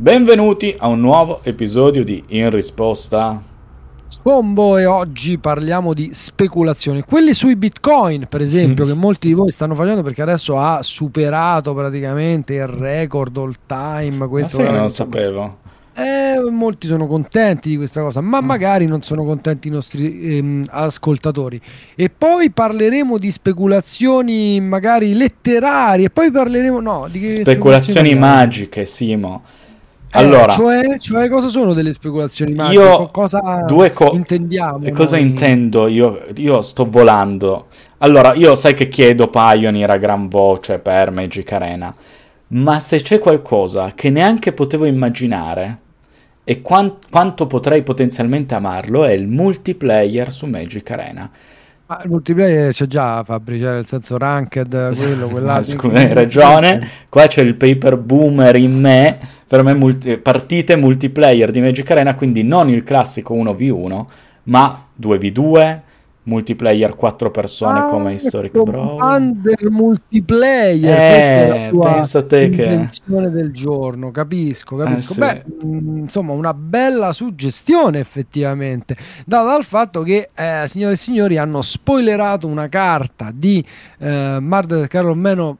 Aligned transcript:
Benvenuti 0.00 0.76
a 0.78 0.86
un 0.86 1.00
nuovo 1.00 1.40
episodio 1.42 2.04
di 2.04 2.22
In 2.28 2.50
Risposta. 2.50 3.42
Scombo 4.06 4.78
e 4.78 4.86
oggi 4.86 5.38
parliamo 5.38 5.92
di 5.92 6.10
speculazioni. 6.12 7.02
Quelli 7.02 7.34
sui 7.34 7.56
bitcoin, 7.56 8.26
per 8.28 8.40
esempio, 8.40 8.86
che 8.86 8.94
molti 8.94 9.26
di 9.26 9.34
voi 9.34 9.50
stanno 9.50 9.74
facendo 9.74 10.04
perché 10.04 10.22
adesso 10.22 10.56
ha 10.56 10.84
superato 10.84 11.74
praticamente 11.74 12.54
il 12.54 12.68
record 12.68 13.36
all 13.38 13.54
time. 13.66 14.28
Questo 14.28 14.58
Ma 14.58 14.66
sì, 14.66 14.70
non 14.70 14.82
lo 14.82 14.88
sapevo. 14.88 15.56
Eh, 15.94 16.48
molti 16.48 16.86
sono 16.86 17.08
contenti 17.08 17.70
di 17.70 17.76
questa 17.76 18.00
cosa, 18.00 18.20
ma 18.20 18.40
mm. 18.40 18.44
magari 18.44 18.86
non 18.86 19.02
sono 19.02 19.24
contenti 19.24 19.66
i 19.66 19.72
nostri 19.72 20.36
ehm, 20.36 20.62
ascoltatori. 20.68 21.60
E 21.96 22.08
poi 22.08 22.50
parleremo 22.50 23.18
di 23.18 23.32
speculazioni 23.32 24.60
magari 24.60 25.12
letterarie, 25.14 26.06
e 26.06 26.10
poi 26.10 26.30
parleremo 26.30 26.78
no, 26.78 27.08
di 27.10 27.28
speculazioni 27.28 28.14
magiche, 28.14 28.86
Simo. 28.86 29.42
Eh, 30.10 30.18
allora, 30.18 30.52
cioè, 30.52 30.98
cioè, 30.98 31.28
cosa 31.28 31.48
sono 31.48 31.74
delle 31.74 31.92
speculazioni 31.92 32.54
magiche? 32.54 32.82
Io 32.82 33.08
cosa 33.08 33.64
due 33.66 33.92
co- 33.92 34.12
intendiamo? 34.12 34.86
E 34.86 34.92
cosa 34.92 35.16
noi? 35.16 35.26
intendo? 35.26 35.86
Io, 35.86 36.20
io 36.36 36.62
sto 36.62 36.88
volando. 36.88 37.66
Allora, 37.98 38.34
io 38.34 38.56
sai 38.56 38.74
che 38.74 38.88
chiedo 38.88 39.28
Pioneer 39.28 39.90
a 39.90 39.96
gran 39.98 40.28
voce 40.28 40.78
per 40.78 41.10
Magic 41.10 41.52
Arena, 41.52 41.94
ma 42.48 42.78
se 42.80 43.02
c'è 43.02 43.18
qualcosa 43.18 43.92
che 43.94 44.08
neanche 44.08 44.52
potevo 44.52 44.86
immaginare, 44.86 45.78
e 46.44 46.62
quant- 46.62 47.10
quanto 47.10 47.46
potrei 47.46 47.82
potenzialmente 47.82 48.54
amarlo 48.54 49.04
è 49.04 49.12
il 49.12 49.26
multiplayer 49.28 50.32
su 50.32 50.46
Magic 50.46 50.90
Arena. 50.90 51.30
Ma 51.84 52.00
il 52.02 52.08
multiplayer 52.08 52.72
c'è 52.72 52.86
già 52.86 53.22
Fabri, 53.22 53.60
cioè 53.60 53.74
nel 53.74 53.86
senso 53.86 54.16
ranked, 54.16 54.68
quello, 54.96 55.28
quell'altro. 55.28 55.78
Scusa, 55.78 55.98
hai 55.98 56.12
ragione, 56.14 56.88
qua 57.10 57.26
c'è 57.26 57.42
il 57.42 57.54
paper 57.54 57.98
boomer 57.98 58.56
in 58.56 58.80
me, 58.80 59.18
per 59.48 59.62
me 59.62 59.74
multi- 59.74 60.18
partite 60.18 60.76
multiplayer 60.76 61.50
di 61.50 61.60
Magic 61.60 61.90
Arena, 61.90 62.14
quindi 62.14 62.42
non 62.42 62.68
il 62.68 62.82
classico 62.82 63.34
1v1, 63.34 64.04
ma 64.44 64.86
2v2, 65.00 65.80
multiplayer 66.24 66.94
4 66.94 67.30
persone 67.30 67.78
ah, 67.78 67.86
come 67.86 68.12
Historic 68.12 68.54
ecco, 68.54 68.64
Bro. 68.64 68.98
del 69.32 69.70
multiplayer, 69.70 70.98
eh, 70.98 71.70
pensa 71.72 72.22
te 72.24 72.50
che 72.50 72.86
del 73.08 73.50
giorno, 73.50 74.10
capisco, 74.10 74.76
capisco. 74.76 75.12
Eh, 75.12 75.14
sì. 75.14 75.18
Beh, 75.18 75.44
mm, 75.64 75.96
insomma, 75.96 76.32
una 76.32 76.52
bella 76.52 77.14
suggestione 77.14 78.00
effettivamente, 78.00 78.98
dato 79.24 79.46
dal 79.46 79.64
fatto 79.64 80.02
che 80.02 80.28
eh, 80.34 80.68
signore 80.68 80.92
e 80.92 80.96
signori 80.96 81.38
hanno 81.38 81.62
spoilerato 81.62 82.46
una 82.46 82.68
carta 82.68 83.30
di 83.34 83.64
eh, 83.98 84.36
Marder 84.40 84.86
Carlo 84.88 85.14
Meno 85.14 85.56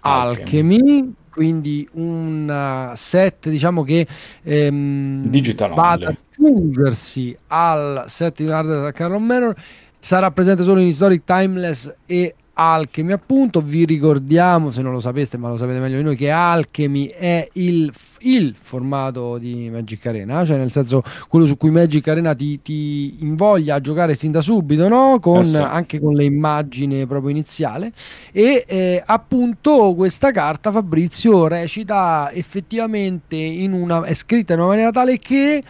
Alchemy, 0.00 0.74
Alchemy 0.74 1.14
quindi 1.30 1.88
un 1.92 2.92
set 2.96 3.48
diciamo 3.48 3.82
che 3.82 4.06
ehm, 4.42 5.26
Digital 5.26 5.72
va 5.74 5.90
ad 5.90 6.02
aggiungersi 6.02 7.36
al 7.48 8.04
set 8.08 8.42
di 8.42 8.46
Marder 8.46 8.92
Carlo 8.92 9.18
Manor 9.18 9.54
sarà 9.98 10.30
presente 10.30 10.62
solo 10.62 10.80
in 10.80 10.88
Historic 10.88 11.22
Timeless 11.24 11.94
e 12.06 12.34
Alchemy 12.52 13.12
appunto 13.12 13.60
vi 13.60 13.84
ricordiamo 13.84 14.70
se 14.70 14.82
non 14.82 14.92
lo 14.92 15.00
sapeste 15.00 15.38
ma 15.38 15.48
lo 15.48 15.56
sapete 15.56 15.78
meglio 15.78 15.96
di 15.96 16.02
noi 16.02 16.16
che 16.16 16.30
Alchemy 16.30 17.06
è 17.06 17.48
il, 17.54 17.90
il 18.20 18.54
formato 18.60 19.38
di 19.38 19.70
Magic 19.70 20.04
Arena 20.06 20.44
cioè 20.44 20.56
nel 20.58 20.70
senso 20.70 21.02
quello 21.28 21.46
su 21.46 21.56
cui 21.56 21.70
Magic 21.70 22.06
Arena 22.08 22.34
ti, 22.34 22.60
ti 22.60 23.16
invoglia 23.20 23.76
a 23.76 23.80
giocare 23.80 24.14
sin 24.14 24.30
da 24.30 24.40
subito 24.40 24.88
no? 24.88 25.18
con, 25.20 25.40
eh 25.40 25.44
sì. 25.44 25.56
anche 25.56 26.00
con 26.00 26.14
le 26.14 26.24
immagini 26.24 27.06
proprio 27.06 27.30
iniziale 27.30 27.92
e 28.32 28.64
eh, 28.66 29.02
appunto 29.04 29.94
questa 29.94 30.30
carta 30.30 30.70
Fabrizio 30.70 31.46
recita 31.46 32.30
effettivamente 32.32 33.36
in 33.36 33.72
una 33.72 34.02
è 34.02 34.14
scritta 34.14 34.52
in 34.52 34.60
una 34.60 34.68
maniera 34.68 34.90
tale 34.90 35.18
che 35.18 35.62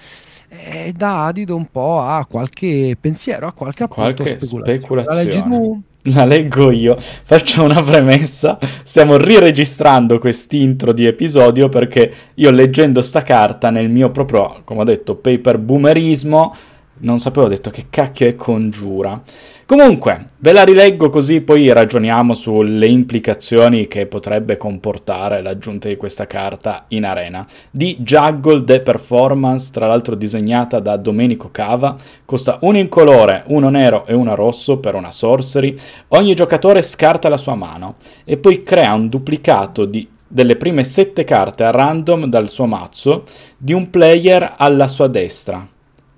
eh, 0.50 0.92
dà 0.96 1.26
adito 1.26 1.54
un 1.54 1.66
po' 1.70 2.00
a 2.00 2.26
qualche 2.28 2.96
pensiero, 3.00 3.46
a 3.46 3.52
qualche, 3.52 3.86
qualche 3.86 4.40
speculazione. 4.40 5.04
La 5.04 5.22
leggi 5.22 5.42
tu? 5.42 5.82
La 6.04 6.24
leggo 6.24 6.70
io. 6.70 6.96
Faccio 6.98 7.62
una 7.62 7.82
premessa. 7.82 8.58
Stiamo 8.84 9.18
riregistrando 9.18 10.18
quest'intro 10.18 10.92
di 10.92 11.04
episodio 11.04 11.68
perché 11.68 12.10
io 12.34 12.50
leggendo 12.50 13.02
sta 13.02 13.22
carta 13.22 13.68
nel 13.68 13.90
mio 13.90 14.10
proprio, 14.10 14.62
come 14.64 14.80
ho 14.80 14.84
detto, 14.84 15.16
paper 15.16 15.58
boomerismo, 15.58 16.56
non 17.00 17.18
sapevo, 17.18 17.46
ho 17.46 17.48
detto 17.48 17.70
che 17.70 17.86
cacchio 17.88 18.26
è 18.26 18.34
congiura. 18.34 19.20
Comunque, 19.64 20.26
ve 20.38 20.52
la 20.52 20.64
rileggo 20.64 21.10
così 21.10 21.42
poi 21.42 21.72
ragioniamo 21.72 22.34
sulle 22.34 22.88
implicazioni 22.88 23.86
che 23.86 24.06
potrebbe 24.06 24.56
comportare 24.56 25.42
l'aggiunta 25.42 25.88
di 25.88 25.96
questa 25.96 26.26
carta 26.26 26.86
in 26.88 27.04
arena. 27.04 27.46
Di 27.70 27.96
Juggle 28.00 28.64
The 28.64 28.80
Performance, 28.80 29.70
tra 29.72 29.86
l'altro 29.86 30.16
disegnata 30.16 30.80
da 30.80 30.96
Domenico 30.96 31.50
Cava, 31.52 31.96
costa 32.24 32.58
uno 32.62 32.78
in 32.78 32.88
colore, 32.88 33.44
uno 33.46 33.68
nero 33.68 34.06
e 34.06 34.14
uno 34.14 34.34
rosso 34.34 34.78
per 34.78 34.94
una 34.94 35.12
sorcery. 35.12 35.76
Ogni 36.08 36.34
giocatore 36.34 36.82
scarta 36.82 37.28
la 37.28 37.36
sua 37.36 37.54
mano 37.54 37.94
e 38.24 38.36
poi 38.38 38.62
crea 38.62 38.92
un 38.92 39.08
duplicato 39.08 39.84
di 39.84 40.08
delle 40.32 40.54
prime 40.54 40.84
sette 40.84 41.24
carte 41.24 41.64
a 41.64 41.72
random 41.72 42.26
dal 42.26 42.48
suo 42.48 42.66
mazzo 42.66 43.24
di 43.56 43.72
un 43.72 43.90
player 43.90 44.54
alla 44.58 44.86
sua 44.86 45.08
destra 45.08 45.66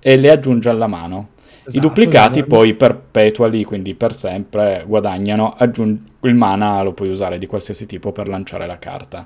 e 0.03 0.17
le 0.17 0.29
aggiunge 0.29 0.69
alla 0.69 0.87
mano. 0.87 1.29
Esatto, 1.65 1.77
I 1.77 1.79
duplicati 1.79 2.39
esatto. 2.39 2.55
poi 2.55 2.73
perpetuali, 2.73 3.63
quindi 3.63 3.95
per 3.95 4.13
sempre, 4.13 4.83
guadagnano. 4.85 5.55
Aggiung- 5.57 5.97
il 6.21 6.35
mana 6.35 6.81
lo 6.83 6.91
puoi 6.93 7.09
usare 7.09 7.37
di 7.37 7.47
qualsiasi 7.47 7.85
tipo 7.85 8.11
per 8.11 8.27
lanciare 8.27 8.67
la 8.67 8.77
carta. 8.77 9.25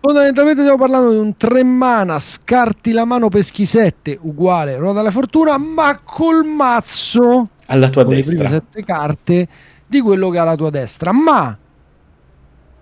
Fondamentalmente 0.00 0.60
stiamo 0.60 0.78
parlando 0.78 1.10
di 1.10 1.18
un 1.18 1.36
3 1.36 1.62
mana, 1.64 2.18
scarti 2.18 2.92
la 2.92 3.04
mano 3.04 3.28
peschi 3.28 3.64
7, 3.64 4.18
uguale, 4.22 4.76
ruota 4.76 5.02
la 5.02 5.10
fortuna, 5.10 5.56
ma 5.56 6.00
col 6.02 6.44
mazzo 6.44 7.48
alla 7.66 7.88
tua 7.88 8.04
destra. 8.04 8.48
Le 8.48 8.62
7 8.72 8.84
carte 8.84 9.48
di 9.86 10.00
quello 10.00 10.30
che 10.30 10.38
ha 10.38 10.44
la 10.44 10.54
tua 10.56 10.70
destra, 10.70 11.12
ma 11.12 11.56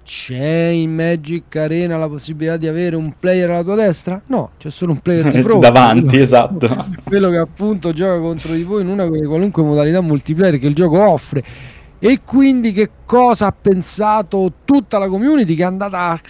c'è 0.07 0.69
in 0.69 0.95
Magic 0.95 1.57
Arena 1.57 1.97
la 1.97 2.09
possibilità 2.09 2.57
di 2.57 2.69
avere 2.69 2.95
un 2.95 3.15
player 3.19 3.51
alla 3.51 3.65
tua 3.65 3.75
destra? 3.75 4.23
No, 4.29 4.51
c'è 4.57 4.71
solo 4.71 4.93
un 4.93 5.01
player 5.01 5.33
di 5.33 5.43
fronte. 5.43 5.69
Davanti, 5.69 6.07
quello, 6.07 6.23
esatto. 6.23 6.87
Quello 7.03 7.29
che 7.29 7.39
appunto 7.39 7.93
gioca 7.93 8.21
contro 8.21 8.53
di 8.53 8.63
voi 8.63 8.83
in 8.83 8.89
una 8.89 9.05
qualunque 9.05 9.65
modalità 9.65 10.01
multiplayer 10.01 10.61
che 10.61 10.69
il 10.69 10.77
gioco 10.77 11.01
offre. 11.01 11.43
E 11.99 12.21
quindi 12.25 12.73
che 12.73 12.91
cosa 13.05 13.47
ha 13.47 13.53
pensato 13.53 14.53
tutta 14.65 14.99
la 14.99 15.09
community 15.09 15.57
che 15.57 15.63
è 15.63 15.67
andata 15.67 16.11
a 16.11 16.21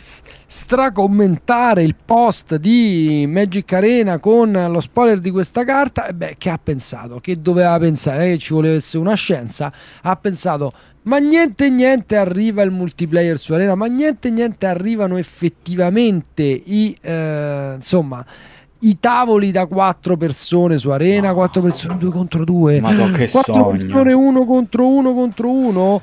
stracommentare 0.46 1.82
il 1.82 1.96
post 2.02 2.56
di 2.56 3.26
Magic 3.28 3.70
Arena 3.74 4.18
con 4.18 4.52
lo 4.52 4.80
spoiler 4.80 5.18
di 5.18 5.30
questa 5.30 5.64
carta? 5.64 6.06
E 6.06 6.14
beh, 6.14 6.36
che 6.38 6.48
ha 6.48 6.58
pensato? 6.62 7.18
Che 7.18 7.42
doveva 7.42 7.78
pensare? 7.78 8.30
Che 8.30 8.38
ci 8.38 8.54
volesse 8.54 8.96
una 8.96 9.14
scienza? 9.14 9.70
Ha 10.00 10.16
pensato 10.16 10.72
ma 11.06 11.18
niente 11.18 11.70
niente 11.70 12.16
arriva 12.16 12.62
il 12.62 12.70
multiplayer 12.70 13.38
su 13.38 13.52
Arena, 13.52 13.74
ma 13.74 13.86
niente 13.86 14.30
niente 14.30 14.66
arrivano 14.66 15.16
effettivamente 15.16 16.42
i 16.42 16.96
eh, 17.00 17.72
insomma 17.76 18.24
i 18.80 18.98
tavoli 19.00 19.50
da 19.50 19.66
quattro 19.66 20.16
persone 20.16 20.78
su 20.78 20.90
Arena, 20.90 21.32
quattro 21.32 21.62
persone 21.62 21.96
due 21.96 22.10
contro 22.10 22.44
due, 22.44 22.80
ma 22.80 22.92
che 23.12 23.28
4 23.30 23.52
sogno. 23.54 23.66
persone 23.68 24.12
uno 24.12 24.44
contro 24.44 24.86
uno 24.86 25.14
contro 25.14 25.50
uno. 25.50 26.00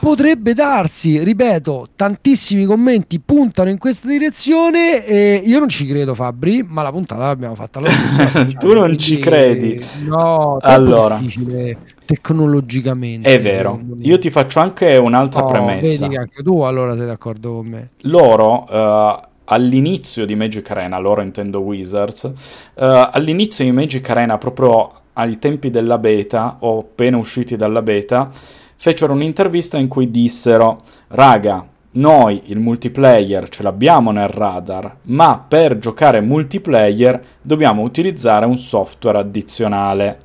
Potrebbe 0.00 0.54
darsi, 0.54 1.22
ripeto, 1.22 1.88
tantissimi 1.94 2.64
commenti 2.64 3.20
puntano 3.20 3.68
in 3.68 3.76
questa 3.76 4.08
direzione 4.08 5.04
e 5.04 5.42
io 5.44 5.58
non 5.58 5.68
ci 5.68 5.86
credo 5.86 6.14
Fabri, 6.14 6.64
ma 6.66 6.80
la 6.80 6.90
puntata 6.90 7.26
l'abbiamo 7.26 7.54
fatta 7.54 7.80
lo 7.80 7.90
stesso. 7.90 8.50
tu 8.58 8.72
non 8.72 8.98
ci 8.98 9.18
credi? 9.18 9.78
No, 10.06 10.58
è 10.58 10.70
allora. 10.70 11.18
difficile 11.18 11.76
tecnologicamente. 12.10 13.32
È 13.32 13.40
vero. 13.40 13.80
Io 13.98 14.18
ti 14.18 14.30
faccio 14.30 14.58
anche 14.58 14.96
un'altra 14.96 15.44
oh, 15.44 15.48
premessa. 15.48 16.02
Vedi 16.02 16.14
che 16.14 16.20
anche 16.20 16.42
tu 16.42 16.60
allora 16.62 16.96
sei 16.96 17.06
d'accordo 17.06 17.54
con 17.54 17.66
me. 17.66 17.90
Loro 18.02 18.64
uh, 18.68 19.28
all'inizio 19.44 20.24
di 20.24 20.34
Magic 20.34 20.68
Arena, 20.70 20.98
loro 20.98 21.22
intendo 21.22 21.60
Wizards, 21.60 22.24
uh, 22.24 22.32
all'inizio 22.74 23.64
di 23.64 23.70
Magic 23.70 24.08
Arena 24.10 24.38
proprio 24.38 24.92
ai 25.12 25.38
tempi 25.38 25.70
della 25.70 25.98
beta 25.98 26.56
o 26.60 26.80
appena 26.80 27.16
usciti 27.16 27.54
dalla 27.54 27.82
beta 27.82 28.30
fecero 28.76 29.12
un'intervista 29.12 29.76
in 29.76 29.88
cui 29.88 30.10
dissero, 30.10 30.80
raga, 31.08 31.64
noi 31.92 32.42
il 32.46 32.58
multiplayer 32.58 33.48
ce 33.48 33.62
l'abbiamo 33.62 34.10
nel 34.10 34.28
radar, 34.28 34.96
ma 35.02 35.44
per 35.46 35.78
giocare 35.78 36.20
multiplayer 36.20 37.22
dobbiamo 37.42 37.82
utilizzare 37.82 38.46
un 38.46 38.56
software 38.56 39.18
addizionale. 39.18 40.20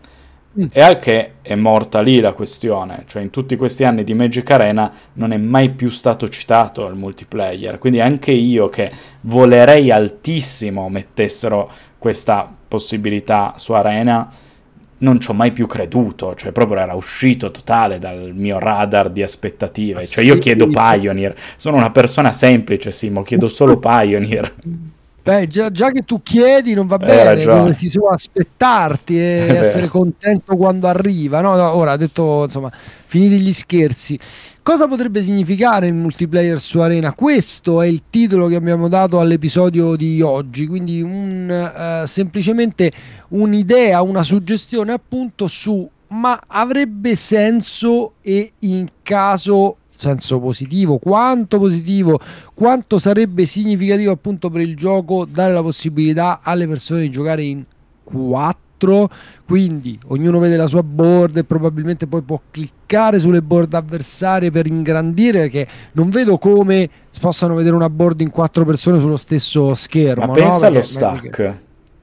Mm. 0.60 0.68
E 0.72 0.81
al 0.81 1.00
che 1.00 1.34
è 1.42 1.56
morta 1.56 2.02
lì 2.02 2.19
la 2.22 2.34
questione, 2.34 3.04
cioè 3.07 3.22
in 3.22 3.30
tutti 3.30 3.57
questi 3.57 3.84
anni 3.84 4.04
di 4.04 4.13
Magic 4.13 4.50
Arena 4.50 4.92
non 5.13 5.31
è 5.34 5.38
mai 5.38 5.72
più 5.72 5.90
stato 5.90 6.30
citato 6.30 6.88
il 6.88 6.96
multiplayer, 6.96 7.78
quindi 7.78 8.00
anche 8.00 8.31
io 8.31 8.69
che 8.69 8.92
volerei 9.22 9.92
altissimo 9.92 10.88
mettessero 10.88 11.69
questa 11.98 12.50
possibilità 12.68 13.56
su 13.57 13.74
Arena, 13.74 14.30
non 14.98 15.19
ci 15.19 15.30
ho 15.30 15.34
mai 15.34 15.52
più 15.52 15.68
creduto, 15.68 16.36
cioè 16.36 16.52
proprio 16.54 16.80
era 16.80 16.94
uscito 16.94 17.52
totale 17.52 18.00
dal 18.00 18.31
mio 18.34 18.60
radar 18.60 19.10
di 19.10 19.22
aspettative. 19.22 20.06
Cioè 20.06 20.24
io 20.24 20.38
chiedo 20.38 20.68
Pioneer, 20.68 21.36
sono 21.57 21.75
una 21.75 21.92
persona 21.92 22.31
semplice, 22.31 22.92
Simo, 22.92 23.22
chiedo 23.24 23.50
solo 23.50 23.78
Pioneer. 23.80 24.54
Beh, 25.25 25.48
già, 25.48 25.72
già, 25.72 25.89
che 25.89 26.04
tu 26.04 26.22
chiedi 26.22 26.75
non 26.75 26.86
va 26.86 27.00
bene, 27.00 27.44
dovresti 27.44 27.89
solo 27.89 28.10
aspettarti 28.10 29.18
e 29.18 29.48
essere 29.57 29.88
contento 29.88 30.56
quando 30.56 30.86
arriva. 30.86 31.42
No, 31.42 31.56
no, 31.56 31.75
ora, 31.75 31.98
detto, 31.98 32.44
insomma, 32.44 32.72
finiti 33.07 33.39
gli 33.39 33.51
scherzi. 33.51 34.19
Cosa 34.62 34.86
potrebbe 34.86 35.24
significare 35.24 35.88
il 35.88 35.95
multiplayer 35.95 36.62
su 36.62 36.77
Arena? 36.77 37.13
Questo 37.13 37.81
è 37.81 37.88
il 37.88 38.04
titolo 38.12 38.45
che 38.45 38.54
abbiamo 38.54 38.88
dato 38.88 39.19
all'episodio 39.19 39.95
di 39.95 40.22
oggi, 40.22 40.68
quindi 40.68 41.01
un, 41.01 42.04
uh, 42.04 42.06
semplicemente 42.06 42.92
un'idea, 43.30 44.04
una 44.04 44.21
suggestione 44.21 44.92
appunto 44.92 45.48
su 45.48 45.89
ma 46.07 46.39
avrebbe 46.45 47.16
senso 47.16 48.13
e 48.21 48.54
in 48.60 48.86
caso 49.01 49.78
senso 49.95 50.39
positivo, 50.39 50.97
quanto 50.97 51.59
positivo, 51.59 52.19
quanto 52.53 53.00
sarebbe 53.00 53.45
significativo 53.45 54.12
appunto 54.12 54.50
per 54.50 54.62
il 54.62 54.75
gioco 54.75 55.25
dare 55.25 55.53
la 55.53 55.62
possibilità 55.62 56.39
alle 56.42 56.68
persone 56.68 57.01
di 57.01 57.09
giocare 57.09 57.44
in 57.44 57.63
4 58.03 59.09
quindi 59.47 59.97
ognuno 60.07 60.39
vede 60.39 60.57
la 60.57 60.68
sua 60.68 60.83
board 60.83 61.38
e 61.38 61.44
probabilmente 61.44 62.07
poi 62.07 62.21
può 62.21 62.39
cliccare 62.51 63.19
sulle 63.19 63.42
board 63.42 63.74
avversarie 63.74 64.51
per 64.51 64.68
ingrandire 64.68 65.42
perché 65.42 65.68
non 65.94 66.09
vedo 66.09 66.38
come 66.38 66.89
possano 67.19 67.56
vedere 67.56 67.75
una 67.75 67.89
board 67.89 68.19
in 68.21 68.30
quattro 68.30 68.65
persone 68.65 69.00
sullo 69.00 69.18
stesso 69.18 69.74
schermo. 69.74 70.25
Ma 70.25 70.33
pensa 70.33 70.68
allo 70.68 70.81
stack, 70.81 71.57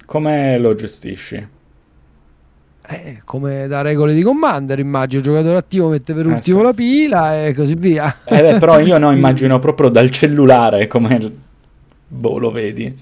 come 0.06 0.58
lo 0.58 0.74
gestisci? 0.74 1.46
Eh, 2.84 3.20
come 3.24 3.68
da 3.68 3.80
regole 3.80 4.12
di 4.12 4.22
Commander, 4.22 4.78
immagino. 4.78 5.20
Il 5.20 5.26
giocatore 5.26 5.56
attivo 5.56 5.88
mette 5.88 6.14
per 6.14 6.26
eh, 6.26 6.32
ultimo 6.32 6.58
sì. 6.58 6.64
la 6.64 6.72
pila 6.72 7.46
e 7.46 7.54
così 7.54 7.74
via. 7.74 8.16
Eh 8.24 8.40
beh, 8.40 8.58
però 8.58 8.80
io 8.80 8.98
no, 8.98 9.10
immagino 9.12 9.58
proprio 9.60 9.88
dal 9.88 10.10
cellulare 10.10 10.88
come 10.88 11.32
boh, 12.08 12.38
lo 12.38 12.50
vedi. 12.50 12.98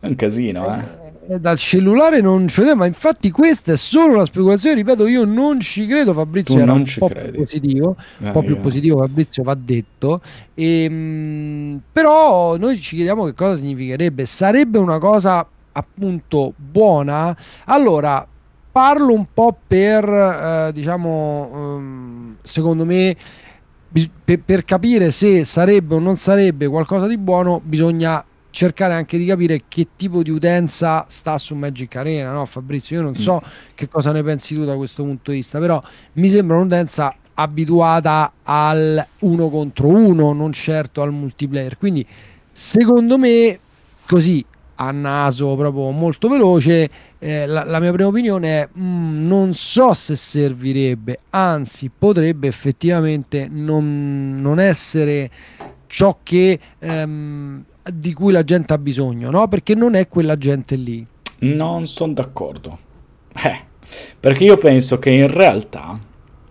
È 0.00 0.06
un 0.06 0.16
casino, 0.16 0.74
eh. 0.74 0.80
eh. 1.28 1.34
eh 1.34 1.40
dal 1.40 1.56
cellulare 1.56 2.20
non 2.20 2.46
c'è, 2.46 2.74
ma 2.74 2.84
infatti 2.84 3.30
questa 3.30 3.72
è 3.72 3.76
solo 3.76 4.14
una 4.14 4.24
speculazione. 4.24 4.74
Ripeto, 4.74 5.06
io 5.06 5.24
non 5.24 5.60
ci 5.60 5.86
credo. 5.86 6.12
Fabrizio 6.12 6.54
tu 6.54 6.60
era 6.60 6.72
un 6.72 6.84
po' 6.98 7.06
credi. 7.06 7.30
più 7.30 7.40
positivo, 7.44 7.96
un 8.18 8.32
po' 8.32 8.42
più 8.42 8.58
positivo. 8.58 8.98
Fabrizio 8.98 9.42
va 9.44 9.54
detto, 9.54 10.20
e, 10.52 10.82
ehm, 10.82 10.94
mh, 10.94 11.80
però 11.92 12.56
noi 12.56 12.76
ci 12.76 12.96
chiediamo 12.96 13.24
che 13.24 13.34
cosa 13.34 13.54
significherebbe. 13.54 14.26
Sarebbe 14.26 14.78
una 14.78 14.98
cosa 14.98 15.46
appunto 15.72 16.52
buona? 16.56 17.36
Allora 17.66 18.26
parlo 18.76 19.14
un 19.14 19.24
po' 19.32 19.56
per, 19.66 20.06
eh, 20.06 20.70
diciamo, 20.74 21.48
um, 21.50 22.36
secondo 22.42 22.84
me, 22.84 23.16
bis- 23.88 24.10
per, 24.22 24.40
per 24.40 24.66
capire 24.66 25.10
se 25.12 25.46
sarebbe 25.46 25.94
o 25.94 25.98
non 25.98 26.16
sarebbe 26.16 26.68
qualcosa 26.68 27.06
di 27.06 27.16
buono, 27.16 27.58
bisogna 27.64 28.22
cercare 28.50 28.92
anche 28.92 29.16
di 29.16 29.24
capire 29.24 29.62
che 29.66 29.88
tipo 29.96 30.22
di 30.22 30.28
utenza 30.28 31.06
sta 31.08 31.38
su 31.38 31.54
Magic 31.54 31.96
Arena, 31.96 32.32
no 32.32 32.44
Fabrizio? 32.44 32.98
Io 32.98 33.02
non 33.02 33.16
so 33.16 33.40
mm. 33.42 33.48
che 33.74 33.88
cosa 33.88 34.12
ne 34.12 34.22
pensi 34.22 34.54
tu 34.54 34.66
da 34.66 34.76
questo 34.76 35.04
punto 35.04 35.30
di 35.30 35.38
vista, 35.38 35.58
però 35.58 35.82
mi 36.14 36.28
sembra 36.28 36.58
un'utenza 36.58 37.16
abituata 37.32 38.30
al 38.42 39.06
uno 39.20 39.48
contro 39.48 39.88
uno, 39.88 40.34
non 40.34 40.52
certo 40.52 41.00
al 41.00 41.12
multiplayer. 41.12 41.78
Quindi, 41.78 42.06
secondo 42.52 43.16
me, 43.16 43.58
così 44.06 44.44
a 44.76 44.90
naso 44.90 45.54
proprio 45.56 45.90
molto 45.90 46.28
veloce, 46.28 46.88
eh, 47.18 47.46
la, 47.46 47.64
la, 47.64 47.80
mia 47.80 47.92
prima 47.92 48.08
opinione 48.08 48.62
è 48.62 48.68
mm, 48.78 49.26
non 49.26 49.52
so 49.52 49.92
se 49.92 50.16
servirebbe, 50.16 51.20
anzi 51.30 51.90
potrebbe 51.96 52.48
effettivamente 52.48 53.48
non, 53.50 54.36
non 54.38 54.58
essere 54.58 55.30
ciò 55.86 56.18
che, 56.22 56.58
ehm, 56.78 57.64
di 57.92 58.12
cui 58.12 58.32
la 58.32 58.44
gente 58.44 58.72
ha 58.72 58.78
bisogno, 58.78 59.30
no? 59.30 59.48
perché 59.48 59.74
non 59.74 59.94
è 59.94 60.08
quella 60.08 60.36
gente 60.36 60.76
lì. 60.76 61.06
Non 61.38 61.86
sono 61.86 62.12
d'accordo. 62.12 62.78
Eh, 63.34 63.60
perché 64.18 64.44
io 64.44 64.56
penso 64.56 64.98
che 64.98 65.10
in 65.10 65.28
realtà 65.28 65.98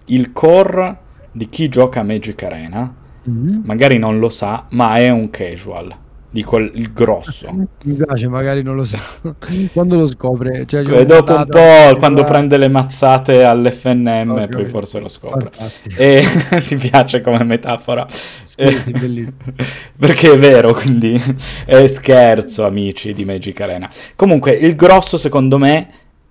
il 0.06 0.32
core 0.32 0.98
di 1.32 1.50
chi 1.50 1.68
gioca 1.68 2.00
a 2.00 2.04
Magic 2.04 2.42
Arena 2.44 2.94
mm-hmm. 3.30 3.62
magari 3.66 3.98
non 3.98 4.20
lo 4.20 4.30
sa, 4.30 4.66
ma 4.70 4.98
è 4.98 5.10
un 5.10 5.30
casual 5.30 6.04
dico 6.36 6.58
il 6.58 6.92
grosso. 6.92 7.50
Mi 7.86 7.94
piace, 7.94 8.28
magari 8.28 8.62
non 8.62 8.76
lo 8.76 8.84
sa. 8.84 9.00
quando 9.72 9.96
lo 9.96 10.06
scopre? 10.06 10.66
Cioè, 10.66 10.86
e 10.86 11.06
dopo 11.06 11.34
un 11.34 11.46
po', 11.46 11.98
quando 11.98 12.24
va... 12.24 12.28
prende 12.28 12.58
le 12.58 12.68
mazzate 12.68 13.44
all'FNM, 13.44 14.32
okay, 14.32 14.48
poi 14.50 14.66
forse 14.66 15.00
lo 15.00 15.08
scopre. 15.08 15.50
E 15.96 16.26
ti 16.68 16.76
piace 16.76 17.22
come 17.22 17.42
metafora? 17.46 18.06
Scherzi, 18.44 18.92
bellissimo. 18.92 19.38
Perché 19.98 20.34
è 20.34 20.38
vero, 20.38 20.74
quindi 20.74 21.18
è 21.66 21.88
scherzo, 21.88 22.66
amici 22.66 23.14
di 23.14 23.24
Magic 23.24 23.62
Arena. 23.62 23.90
Comunque, 24.18 24.52
il 24.52 24.76
grosso, 24.76 25.16
secondo 25.16 25.58
me, 25.58 25.88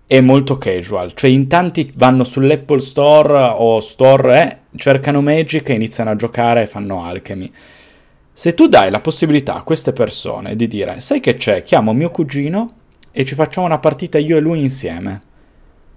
è 0.06 0.21
molto 0.21 0.59
casual. 0.59 1.15
Cioè, 1.15 1.31
in 1.31 1.49
tanti 1.49 1.91
vanno 1.97 2.25
sull'Apple 2.25 2.81
Store 2.81 3.55
o 3.56 3.81
Store, 3.81 4.43
eh, 4.43 4.59
cercano 4.77 5.23
Magic 5.23 5.71
e 5.71 5.75
iniziano 5.75 6.11
a 6.11 6.17
giocare 6.17 6.62
e 6.62 6.67
fanno 6.67 7.05
Alchemy. 7.05 7.53
Se 8.36 8.52
tu 8.52 8.66
dai 8.66 8.90
la 8.90 8.98
possibilità 8.98 9.54
a 9.54 9.62
queste 9.62 9.92
persone 9.92 10.56
di 10.56 10.66
dire, 10.66 10.98
sai 10.98 11.20
che 11.20 11.36
c'è, 11.36 11.62
chiamo 11.62 11.92
mio 11.92 12.10
cugino 12.10 12.69
e 13.12 13.25
ci 13.25 13.36
facciamo 13.36 13.64
una 13.64 13.78
partita 13.78 14.19
io 14.19 14.36
e 14.36 14.40
lui 14.40 14.58
insieme, 14.58 15.22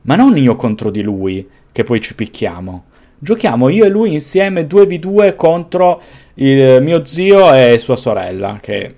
ma 0.04 0.16
non 0.16 0.38
io 0.38 0.56
contro 0.56 0.92
di 0.92 1.02
lui, 1.02 1.50
che 1.72 1.84
poi 1.84 2.00
ci 2.00 2.14
picchiamo. 2.14 2.84
Giochiamo 3.18 3.70
io 3.70 3.86
e 3.86 3.90
lui 3.90 4.14
insieme 4.14 4.68
2v2 4.68 5.36
contro 5.36 6.00
mio 6.36 7.06
zio 7.06 7.52
e 7.56 7.80
sua 7.80 7.96
sorella, 7.96 8.60
che 8.62 8.96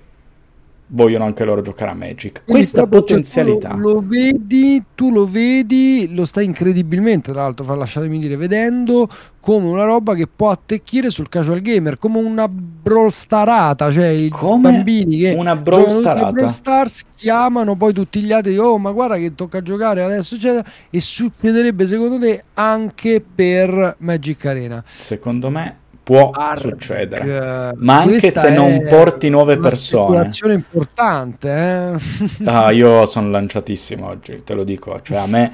vogliono 0.92 1.24
anche 1.24 1.44
loro 1.44 1.60
giocare 1.62 1.90
a 1.90 1.94
Magic. 1.94 2.42
Questa 2.44 2.86
potenzialità. 2.86 3.70
Tu 3.70 3.78
lo, 3.78 4.02
vedi, 4.04 4.82
tu 4.94 5.10
lo 5.10 5.28
vedi, 5.28 6.08
lo 6.12 6.24
stai 6.24 6.44
incredibilmente, 6.44 7.32
tra 7.32 7.42
l'altro, 7.42 7.74
lasciatemi 7.74 8.18
dire, 8.18 8.36
vedendo 8.36 9.06
come 9.40 9.66
una 9.68 9.84
roba 9.84 10.14
che 10.14 10.26
può 10.26 10.50
attecchire 10.50 11.10
sul 11.10 11.28
casual 11.28 11.60
gamer, 11.60 11.98
come 11.98 12.18
una 12.18 12.46
brawl 12.48 13.10
starata, 13.10 13.90
cioè 13.90 14.08
i 14.08 14.28
come 14.28 14.70
bambini 14.70 15.18
che 15.18 15.32
una 15.32 15.56
brawl 15.56 15.88
starata. 15.88 16.30
Brawl 16.30 16.50
Stars 16.50 17.04
chiamano 17.14 17.74
poi 17.76 17.92
tutti 17.92 18.20
gli 18.20 18.32
altri, 18.32 18.58
oh 18.58 18.78
ma 18.78 18.90
guarda 18.90 19.16
che 19.16 19.34
tocca 19.34 19.62
giocare 19.62 20.02
adesso, 20.02 20.34
eccetera, 20.34 20.68
e 20.90 21.00
succederebbe 21.00 21.86
secondo 21.86 22.18
te 22.18 22.44
anche 22.54 23.24
per 23.34 23.96
Magic 23.98 24.44
Arena. 24.44 24.84
Secondo 24.86 25.48
me 25.48 25.79
può 26.10 26.30
Arc, 26.30 26.58
succedere. 26.58 27.72
Ma 27.76 28.00
anche 28.00 28.32
se 28.32 28.50
non 28.50 28.84
porti 28.88 29.28
nuove 29.28 29.58
persone. 29.58 30.28
È 30.28 30.44
una 30.44 30.54
importante. 30.54 31.98
Eh? 32.42 32.44
ah, 32.46 32.72
io 32.72 33.06
sono 33.06 33.30
lanciatissimo 33.30 34.08
oggi, 34.08 34.42
te 34.42 34.54
lo 34.54 34.64
dico. 34.64 35.00
Cioè, 35.00 35.18
a 35.18 35.26
me 35.26 35.52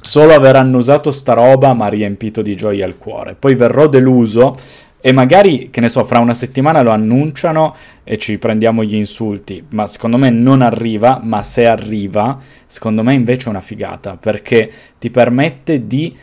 solo 0.00 0.32
aver 0.32 0.56
annusato 0.56 1.10
sta 1.10 1.34
roba 1.34 1.74
mi 1.74 1.82
ha 1.82 1.88
riempito 1.88 2.40
di 2.40 2.56
gioia 2.56 2.86
il 2.86 2.96
cuore. 2.96 3.34
Poi 3.34 3.54
verrò 3.54 3.86
deluso 3.86 4.56
e 4.98 5.12
magari, 5.12 5.68
che 5.70 5.80
ne 5.80 5.90
so, 5.90 6.04
fra 6.04 6.20
una 6.20 6.32
settimana 6.32 6.80
lo 6.80 6.90
annunciano 6.90 7.76
e 8.02 8.16
ci 8.16 8.38
prendiamo 8.38 8.82
gli 8.82 8.94
insulti, 8.94 9.62
ma 9.70 9.86
secondo 9.86 10.16
me 10.16 10.30
non 10.30 10.62
arriva, 10.62 11.20
ma 11.22 11.42
se 11.42 11.66
arriva, 11.66 12.38
secondo 12.66 13.02
me 13.02 13.12
invece 13.12 13.46
è 13.46 13.50
una 13.50 13.60
figata, 13.60 14.16
perché 14.16 14.70
ti 14.98 15.10
permette 15.10 15.86
di 15.86 16.16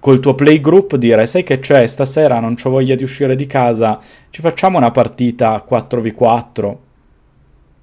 col 0.00 0.20
tuo 0.20 0.34
playgroup 0.34 0.96
dire 0.96 1.26
sai 1.26 1.42
che 1.42 1.58
c'è? 1.58 1.86
Stasera 1.86 2.40
non 2.40 2.56
ho 2.62 2.70
voglia 2.70 2.94
di 2.94 3.02
uscire 3.02 3.34
di 3.34 3.46
casa. 3.46 3.98
Ci 4.30 4.40
facciamo 4.40 4.78
una 4.78 4.90
partita 4.90 5.64
4v4 5.68 6.76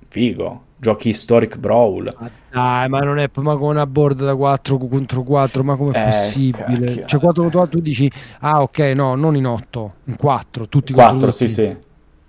figo. 0.09 0.61
Giochi 0.77 1.09
historic 1.09 1.57
brawl. 1.57 2.13
Ma 2.19 2.29
dai 2.53 2.87
ma 2.87 2.99
non 2.99 3.17
è 3.17 3.29
ma 3.35 3.55
con 3.55 3.69
una 3.69 3.87
board 3.87 4.23
da 4.23 4.35
4 4.35 4.77
contro 4.77 5.23
4 5.23 5.63
ma 5.63 5.75
com'è 5.75 5.97
eh, 5.97 6.09
possibile? 6.09 6.85
cacchio. 6.85 7.05
cioè 7.07 7.19
4 7.19 7.41
contro 7.41 7.59
4 7.59 7.67
tu 7.69 7.79
dici 7.83 8.11
ah 8.41 8.61
ok 8.61 8.79
no 8.93 9.15
non 9.15 9.35
in 9.35 9.47
8 9.47 9.93
in 10.03 10.15
4 10.15 10.67
tutti 10.67 10.93
4 10.93 11.11
contro 11.11 11.31
sì 11.31 11.47
sì. 11.47 11.75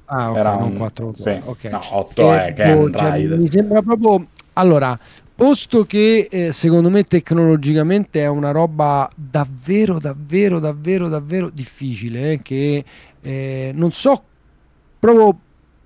Ah 0.07 0.31
ok 0.31 0.37
Era 0.37 0.57
non 0.57 0.75
4 0.75 1.12
sì. 1.14 1.41
okay. 1.45 1.71
no 1.71 1.81
8 1.91 2.33
e, 2.33 2.47
è 2.47 2.53
che 2.55 2.62
è 2.62 2.73
un 2.73 2.95
cioè, 2.95 3.19
mi 3.26 3.49
sembra 3.49 3.83
proprio 3.83 4.26
allora 4.55 4.99
Posto 5.37 5.85
che 5.85 6.29
eh, 6.31 6.53
secondo 6.53 6.91
me 6.91 7.03
tecnologicamente 7.03 8.21
è 8.21 8.29
una 8.29 8.53
roba 8.53 9.11
davvero, 9.17 9.99
davvero, 9.99 10.61
davvero, 10.61 11.09
davvero 11.09 11.50
difficile, 11.50 12.33
eh, 12.33 12.43
che 12.43 12.85
eh, 13.21 13.73
non 13.75 13.91
so 13.91 14.23
proprio 15.00 15.37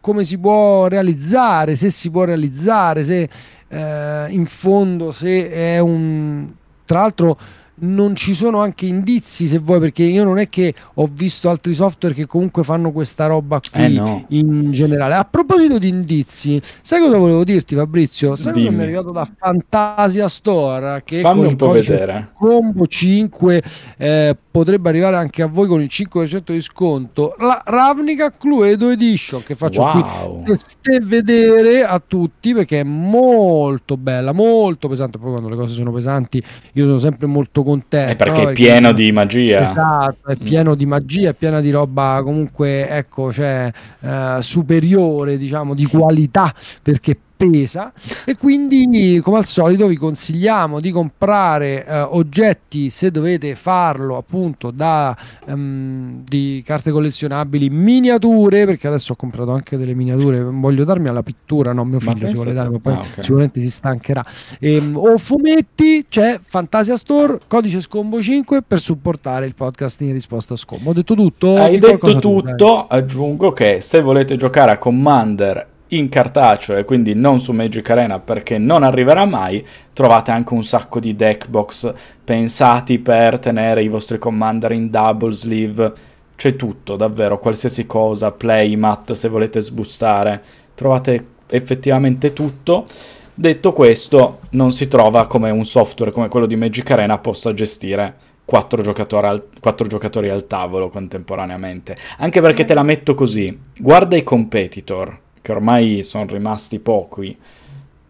come 0.00 0.24
si 0.24 0.36
può 0.36 0.86
realizzare, 0.86 1.76
se 1.76 1.88
si 1.88 2.10
può 2.10 2.24
realizzare, 2.24 3.04
se 3.04 3.30
eh, 3.68 4.26
in 4.28 4.44
fondo 4.44 5.12
se 5.12 5.50
è 5.50 5.78
un... 5.78 6.52
Tra 6.84 7.00
l'altro 7.00 7.38
non 7.80 8.14
ci 8.14 8.34
sono 8.34 8.60
anche 8.60 8.86
indizi 8.86 9.46
se 9.46 9.58
vuoi 9.58 9.80
perché 9.80 10.02
io 10.02 10.24
non 10.24 10.38
è 10.38 10.48
che 10.48 10.74
ho 10.94 11.08
visto 11.10 11.48
altri 11.48 11.74
software 11.74 12.14
che 12.14 12.26
comunque 12.26 12.64
fanno 12.64 12.90
questa 12.92 13.26
roba 13.26 13.60
qui 13.60 13.84
eh 13.84 13.88
no. 13.88 14.24
in 14.28 14.72
generale. 14.72 15.14
A 15.14 15.24
proposito 15.24 15.78
di 15.78 15.88
indizi 15.88 16.60
sai 16.80 17.00
cosa 17.00 17.18
volevo 17.18 17.44
dirti 17.44 17.74
Fabrizio? 17.74 18.36
Sai 18.36 18.52
che 18.52 18.70
mi 18.70 18.78
è 18.78 18.82
arrivato 18.82 19.10
da 19.10 19.28
Fantasia 19.36 20.28
Store 20.28 21.02
che 21.04 21.20
fammi 21.20 21.46
un 21.46 21.56
po' 21.56 21.70
vedere. 21.70 22.30
combo 22.34 22.86
5 22.86 23.62
eh, 23.96 24.36
potrebbe 24.50 24.88
arrivare 24.88 25.16
anche 25.16 25.42
a 25.42 25.46
voi 25.46 25.68
con 25.68 25.80
il 25.80 25.88
5% 25.90 26.52
di 26.52 26.60
sconto. 26.60 27.34
La 27.38 27.62
Ravnica 27.64 28.32
Cluedo 28.36 28.90
Edition 28.90 29.42
che 29.42 29.54
faccio 29.54 29.82
wow. 29.82 30.42
qui 30.42 30.54
teste 30.54 31.00
vedere 31.00 31.84
a 31.84 32.02
tutti 32.04 32.52
perché 32.54 32.80
è 32.80 32.84
molto 32.84 33.96
bella 33.96 34.32
molto 34.32 34.88
pesante. 34.88 35.18
Poi 35.18 35.30
quando 35.30 35.48
le 35.48 35.56
cose 35.56 35.74
sono 35.74 35.92
pesanti 35.92 36.42
io 36.72 36.84
sono 36.84 36.98
sempre 36.98 37.26
molto 37.26 37.62
contento. 37.68 38.12
È 38.12 38.16
perché 38.16 38.42
no? 38.42 38.48
è 38.48 38.52
pieno 38.52 38.92
di 38.92 39.12
magia. 39.12 39.70
Esatto, 39.70 40.30
è 40.30 40.36
mm. 40.40 40.44
pieno 40.44 40.74
di 40.74 40.86
magia, 40.86 41.30
è 41.30 41.34
piena 41.34 41.60
di 41.60 41.70
roba 41.70 42.20
comunque, 42.24 42.88
ecco, 42.88 43.32
cioè, 43.32 43.70
eh, 44.00 44.36
superiore, 44.40 45.36
diciamo, 45.36 45.74
di 45.74 45.84
qualità, 45.84 46.52
perché 46.82 47.16
pesa 47.38 47.92
e 48.24 48.36
quindi 48.36 49.20
come 49.22 49.38
al 49.38 49.44
solito 49.44 49.86
vi 49.86 49.96
consigliamo 49.96 50.80
di 50.80 50.90
comprare 50.90 51.86
eh, 51.86 52.00
oggetti 52.00 52.90
se 52.90 53.12
dovete 53.12 53.54
farlo 53.54 54.16
appunto 54.16 54.72
da 54.72 55.16
um, 55.46 56.24
di 56.24 56.62
carte 56.66 56.90
collezionabili 56.90 57.70
miniature 57.70 58.66
perché 58.66 58.88
adesso 58.88 59.12
ho 59.12 59.16
comprato 59.16 59.52
anche 59.52 59.76
delle 59.76 59.94
miniature. 59.94 60.42
Voglio 60.42 60.82
darmi 60.82 61.06
alla 61.06 61.22
pittura 61.22 61.72
no 61.72 61.84
mio 61.84 62.00
figlio 62.00 62.26
si 62.26 62.34
vuole 62.34 62.52
dare 62.52 62.70
ma 62.70 62.78
poi 62.80 62.92
ah, 62.94 62.98
okay. 62.98 63.22
sicuramente 63.22 63.60
si 63.60 63.70
stancherà. 63.70 64.24
Ehm, 64.58 64.96
o 64.96 65.16
fumetti 65.16 66.06
c'è 66.08 66.40
Fantasia 66.42 66.96
Store 66.96 67.38
codice 67.46 67.80
Scombo 67.80 68.20
5 68.20 68.62
per 68.62 68.80
supportare 68.80 69.46
il 69.46 69.54
podcast 69.54 70.00
in 70.00 70.12
risposta 70.12 70.54
a 70.54 70.56
Scombo 70.56 70.90
ho 70.90 70.92
detto 70.92 71.14
tutto? 71.14 71.56
Hai 71.56 71.78
detto 71.78 72.18
tutto. 72.18 72.54
Tu, 72.56 72.86
aggiungo 72.88 73.52
che 73.52 73.80
se 73.80 74.00
volete 74.00 74.34
giocare 74.34 74.72
a 74.72 74.78
Commander 74.78 75.76
in 75.88 76.08
cartaceo 76.08 76.76
e 76.76 76.84
quindi 76.84 77.14
non 77.14 77.40
su 77.40 77.52
Magic 77.52 77.88
Arena 77.90 78.18
perché 78.18 78.58
non 78.58 78.82
arriverà 78.82 79.24
mai, 79.24 79.64
trovate 79.92 80.30
anche 80.30 80.54
un 80.54 80.64
sacco 80.64 81.00
di 81.00 81.16
deck 81.16 81.48
box 81.48 81.92
pensati 82.22 82.98
per 82.98 83.38
tenere 83.38 83.82
i 83.82 83.88
vostri 83.88 84.18
commander 84.18 84.72
in 84.72 84.90
double 84.90 85.32
sleeve. 85.32 85.92
C'è 86.36 86.54
tutto, 86.54 86.96
davvero, 86.96 87.38
qualsiasi 87.38 87.86
cosa, 87.86 88.30
playmat 88.30 89.12
se 89.12 89.28
volete 89.28 89.60
sbustare, 89.60 90.42
trovate 90.74 91.26
effettivamente 91.48 92.32
tutto. 92.32 92.86
Detto 93.34 93.72
questo, 93.72 94.40
non 94.50 94.72
si 94.72 94.88
trova 94.88 95.26
come 95.26 95.50
un 95.50 95.64
software 95.64 96.12
come 96.12 96.28
quello 96.28 96.46
di 96.46 96.56
Magic 96.56 96.90
Arena 96.90 97.18
possa 97.18 97.54
gestire 97.54 98.26
quattro 98.44 98.82
giocatori, 98.82 99.26
al, 99.26 99.44
quattro 99.60 99.86
giocatori 99.86 100.30
al 100.30 100.46
tavolo 100.46 100.88
contemporaneamente. 100.88 101.96
Anche 102.18 102.40
perché 102.40 102.64
te 102.64 102.74
la 102.74 102.82
metto 102.82 103.14
così, 103.14 103.56
guarda 103.76 104.16
i 104.16 104.22
competitor 104.22 105.26
che 105.48 105.52
ormai 105.52 106.02
sono 106.02 106.26
rimasti 106.26 106.78
pochi. 106.78 107.34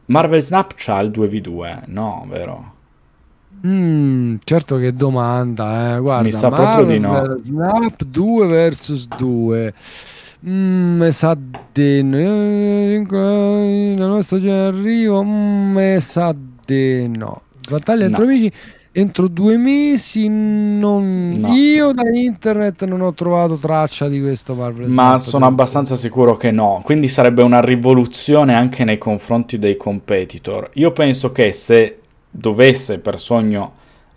Marvel 0.06 0.40
Snap 0.40 0.72
c'ha 0.74 0.98
il 0.98 1.10
2v2, 1.10 1.82
no, 1.86 2.26
vero? 2.28 2.72
Mm, 3.64 4.36
certo 4.42 4.76
che 4.76 4.92
domanda, 4.92 5.94
eh. 5.94 6.00
Guarda, 6.00 6.24
mi 6.24 6.32
sa 6.32 6.48
Marvel 6.48 6.66
proprio 6.66 6.86
di 6.86 6.98
no. 6.98 7.36
Snap 7.40 8.02
2 8.02 8.70
vs 8.70 9.06
2. 9.16 9.74
Mm, 10.48 11.08
sa 11.10 11.38
di 11.72 12.02
no. 12.02 13.04
La 13.96 14.06
nostra 14.06 14.66
arrivo. 14.66 15.22
Mm, 15.22 15.98
sa 15.98 16.34
di 16.64 17.06
no. 17.06 17.42
Battaglia 17.68 18.08
no. 18.08 18.16
amici 18.16 18.52
entro 18.92 19.28
due 19.28 19.56
mesi 19.56 20.28
non... 20.28 21.36
no. 21.38 21.52
io 21.52 21.92
da 21.92 22.08
internet 22.08 22.84
non 22.84 23.02
ho 23.02 23.12
trovato 23.12 23.56
traccia 23.56 24.08
di 24.08 24.20
questo 24.20 24.54
Marvel 24.54 24.88
ma 24.88 25.18
sono 25.18 25.46
abbastanza 25.46 25.96
sicuro 25.96 26.36
che 26.36 26.50
no. 26.50 26.80
Quindi 26.84 27.08
sarebbe 27.08 27.42
una 27.42 27.60
rivoluzione 27.60 28.54
anche 28.54 28.84
nei 28.84 28.98
confronti 28.98 29.58
dei 29.58 29.76
competitor. 29.76 30.70
Io 30.74 30.92
penso 30.92 31.32
che 31.32 31.52
se 31.52 32.00
dovesse 32.30 32.98
per 32.98 33.20
sogno 33.20 33.74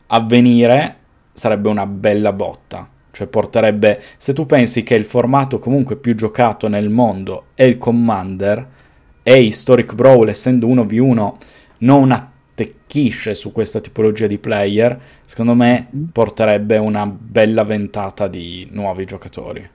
avvenire 0.08 0.96
sarebbe 1.34 1.70
una 1.70 1.86
bella 1.86 2.34
botta. 2.34 2.88
Cioè 3.12 3.28
porterebbe 3.28 4.01
se 4.18 4.34
tu 4.34 4.46
pensi 4.46 4.84
che 4.84 4.96
il 4.96 5.06
formato 5.06 5.60
comunque 5.60 5.98
più 5.98 6.16
giocato 6.16 6.68
nel 6.68 6.90
mondo 6.90 7.48
è 7.56 7.63
il 7.63 7.78
Commander 7.78 8.68
e 9.22 9.42
Historic 9.42 9.94
Brawl 9.94 10.30
essendo 10.30 10.68
1v1 10.68 11.34
non 11.80 12.12
ha 12.12 12.31
attecchisce 12.62 13.34
su 13.34 13.51
questa 13.51 13.80
tipologia 13.80 14.27
di 14.27 14.38
player, 14.38 15.00
secondo 15.25 15.53
me 15.53 15.89
mm. 15.96 16.06
porterebbe 16.12 16.77
una 16.77 17.06
bella 17.06 17.63
ventata 17.63 18.27
di 18.27 18.68
nuovi 18.72 19.06
giocatori. 19.06 19.70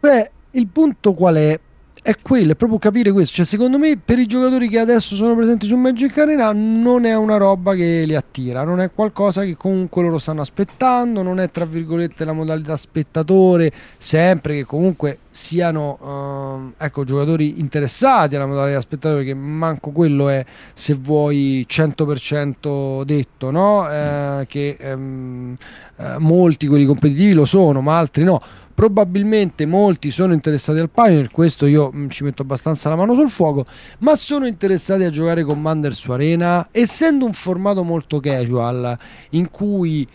Beh, 0.00 0.30
il 0.52 0.66
punto 0.68 1.12
qual 1.14 1.36
è? 1.36 1.60
è 2.06 2.14
quello, 2.22 2.52
è 2.52 2.54
proprio 2.54 2.78
capire 2.78 3.10
questo. 3.10 3.34
Cioè, 3.34 3.44
secondo 3.44 3.78
me, 3.78 3.96
per 3.96 4.20
i 4.20 4.26
giocatori 4.26 4.68
che 4.68 4.78
adesso 4.78 5.16
sono 5.16 5.34
presenti 5.34 5.66
su 5.66 5.74
Magic 5.74 6.16
Arena, 6.18 6.52
non 6.52 7.04
è 7.04 7.16
una 7.16 7.36
roba 7.36 7.74
che 7.74 8.04
li 8.06 8.14
attira, 8.14 8.62
non 8.62 8.80
è 8.80 8.92
qualcosa 8.92 9.42
che 9.42 9.56
comunque 9.56 10.02
loro 10.02 10.18
stanno 10.18 10.40
aspettando, 10.40 11.22
non 11.22 11.40
è 11.40 11.50
tra 11.50 11.64
virgolette 11.64 12.24
la 12.24 12.32
modalità 12.32 12.76
spettatore, 12.76 13.72
sempre 13.98 14.54
che 14.54 14.64
comunque 14.64 15.18
siano 15.36 16.72
uh, 16.78 16.82
ecco, 16.82 17.04
giocatori 17.04 17.60
interessati 17.60 18.36
alla 18.36 18.46
modalità 18.46 18.80
spettatore, 18.80 19.22
perché 19.22 19.34
manco 19.34 19.90
quello 19.90 20.30
è, 20.30 20.42
se 20.72 20.94
vuoi, 20.94 21.66
100% 21.68 23.02
detto, 23.02 23.50
no? 23.50 23.88
Eh, 23.90 24.46
che 24.48 24.78
um, 24.80 25.54
eh, 25.96 26.18
molti 26.18 26.66
quelli 26.66 26.86
competitivi 26.86 27.34
lo 27.34 27.44
sono, 27.44 27.82
ma 27.82 27.98
altri 27.98 28.24
no 28.24 28.40
probabilmente 28.76 29.64
molti 29.64 30.10
sono 30.10 30.34
interessati 30.34 30.78
al 30.78 30.90
Pioneer, 30.90 31.30
questo 31.30 31.64
io 31.64 31.90
mh, 31.90 31.98
mm, 31.98 32.08
ci 32.08 32.24
metto 32.24 32.42
abbastanza 32.42 32.90
la 32.90 32.96
mano 32.96 33.14
sul 33.14 33.30
fuoco, 33.30 33.64
ma 34.00 34.14
sono 34.16 34.46
interessati 34.46 35.02
a 35.04 35.10
giocare 35.10 35.44
Commander 35.44 35.94
su 35.94 36.12
Arena, 36.12 36.68
essendo 36.70 37.24
un 37.24 37.32
formato 37.32 37.84
molto 37.84 38.20
casual 38.20 38.96
in 39.30 39.50
cui 39.50 40.06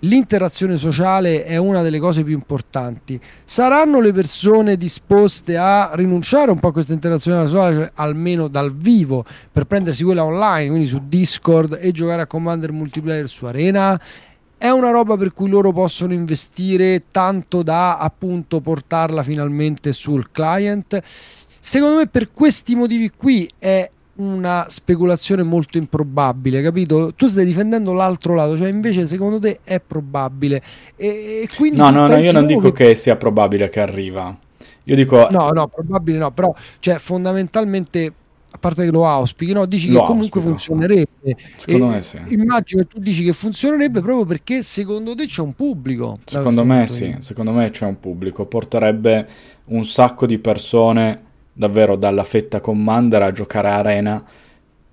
l'interazione 0.00 0.76
sociale 0.76 1.44
è 1.44 1.56
una 1.56 1.82
delle 1.82 1.98
cose 1.98 2.24
più 2.24 2.34
importanti. 2.34 3.20
Saranno 3.44 4.00
le 4.00 4.12
persone 4.12 4.76
disposte 4.76 5.56
a 5.56 5.90
rinunciare 5.94 6.50
un 6.50 6.58
po' 6.58 6.68
a 6.68 6.72
questa 6.72 6.92
interazione 6.92 7.46
sociale, 7.46 7.90
almeno 7.94 8.48
dal 8.48 8.74
vivo, 8.74 9.24
per 9.50 9.64
prendersi 9.64 10.04
quella 10.04 10.24
online, 10.24 10.68
quindi 10.68 10.86
su 10.86 11.02
Discord 11.06 11.78
e 11.80 11.92
giocare 11.92 12.22
a 12.22 12.26
Commander 12.26 12.72
multiplayer 12.72 13.28
su 13.28 13.44
Arena? 13.46 14.00
è 14.60 14.68
una 14.68 14.90
roba 14.90 15.16
per 15.16 15.32
cui 15.32 15.48
loro 15.48 15.72
possono 15.72 16.12
investire 16.12 17.04
tanto 17.10 17.62
da 17.62 17.96
appunto 17.96 18.60
portarla 18.60 19.22
finalmente 19.22 19.94
sul 19.94 20.30
client. 20.30 21.00
Secondo 21.58 21.96
me 21.96 22.08
per 22.08 22.30
questi 22.30 22.74
motivi 22.74 23.10
qui 23.10 23.48
è 23.58 23.90
una 24.20 24.66
speculazione 24.68 25.42
molto 25.42 25.78
improbabile, 25.78 26.62
capito? 26.62 27.12
Tu 27.14 27.26
stai 27.26 27.44
difendendo 27.44 27.92
l'altro 27.92 28.34
lato, 28.34 28.56
cioè 28.56 28.68
invece 28.68 29.06
secondo 29.06 29.38
te 29.38 29.60
è 29.64 29.80
probabile. 29.80 30.62
E, 30.96 31.48
quindi 31.56 31.78
no, 31.78 31.90
no, 31.90 32.06
no, 32.06 32.16
io 32.16 32.32
non 32.32 32.46
dico 32.46 32.72
che... 32.72 32.88
che 32.88 32.94
sia 32.94 33.16
probabile 33.16 33.68
che 33.68 33.80
arriva. 33.80 34.36
Io 34.84 34.94
dico... 34.94 35.28
No, 35.30 35.50
no, 35.50 35.68
probabile 35.68 36.18
no, 36.18 36.30
però 36.30 36.54
cioè, 36.78 36.98
fondamentalmente 36.98 38.12
a 38.52 38.58
parte 38.58 38.84
che 38.84 38.90
lo 38.90 39.06
auspichi, 39.06 39.52
no? 39.52 39.64
dici 39.64 39.90
lo 39.90 40.00
che 40.00 40.06
comunque 40.06 40.40
auspico. 40.40 40.48
funzionerebbe. 40.48 41.36
Secondo 41.56 41.86
me 41.86 42.02
sì. 42.02 42.20
Immagino 42.28 42.82
che 42.82 42.88
tu 42.88 42.98
dici 42.98 43.24
che 43.24 43.32
funzionerebbe 43.32 44.00
proprio 44.00 44.26
perché 44.26 44.62
secondo 44.62 45.14
te 45.14 45.26
c'è 45.26 45.40
un 45.40 45.54
pubblico. 45.54 46.18
Secondo 46.24 46.64
me 46.64 46.86
sì, 46.88 47.14
secondo 47.20 47.52
me 47.52 47.70
c'è 47.70 47.86
un 47.86 48.00
pubblico. 48.00 48.46
Porterebbe 48.46 49.28
un 49.66 49.84
sacco 49.84 50.26
di 50.26 50.38
persone 50.38 51.28
davvero 51.52 51.96
dalla 51.96 52.24
fetta 52.24 52.60
Commander 52.60 53.22
a 53.22 53.32
giocare 53.32 53.68
Arena 53.68 54.24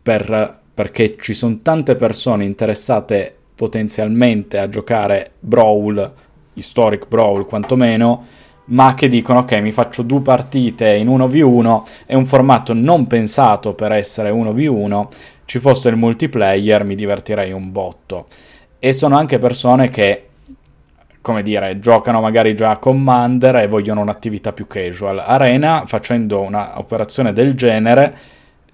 per, 0.02 0.60
perché 0.74 1.16
ci 1.20 1.34
sono 1.34 1.60
tante 1.62 1.96
persone 1.96 2.46
interessate 2.46 3.36
potenzialmente 3.56 4.60
a 4.60 4.70
giocare 4.70 5.32
Brawl, 5.40 6.14
Historic 6.54 7.08
Brawl 7.08 7.46
quantomeno, 7.46 8.26
ma 8.66 8.94
che 8.94 9.08
dicono 9.08 9.40
ok 9.40 9.54
mi 9.54 9.72
faccio 9.72 10.04
due 10.04 10.22
partite 10.22 10.94
in 10.96 11.08
1v1, 11.08 11.84
è 12.06 12.14
un 12.14 12.26
formato 12.26 12.74
non 12.74 13.08
pensato 13.08 13.74
per 13.74 13.92
essere 13.92 14.32
1v1, 14.32 15.08
ci 15.46 15.60
fosse 15.60 15.90
il 15.90 15.96
multiplayer 15.96 16.84
mi 16.84 16.96
divertirei 16.96 17.52
un 17.52 17.72
botto. 17.72 18.28
E 18.80 18.94
sono 18.94 19.18
anche 19.18 19.40
persone 19.40 19.90
che, 19.90 20.28
come 21.28 21.44
dire, 21.44 21.78
giocano 21.82 22.22
magari 22.22 22.56
già 22.56 22.70
a 22.70 22.78
Commander 22.78 23.58
e 23.58 23.68
vogliono 23.68 24.00
un'attività 24.00 24.54
più 24.54 24.66
casual. 24.66 25.20
Arena, 25.20 25.84
facendo 25.86 26.40
un'operazione 26.40 27.34
del 27.34 27.54
genere, 27.54 28.18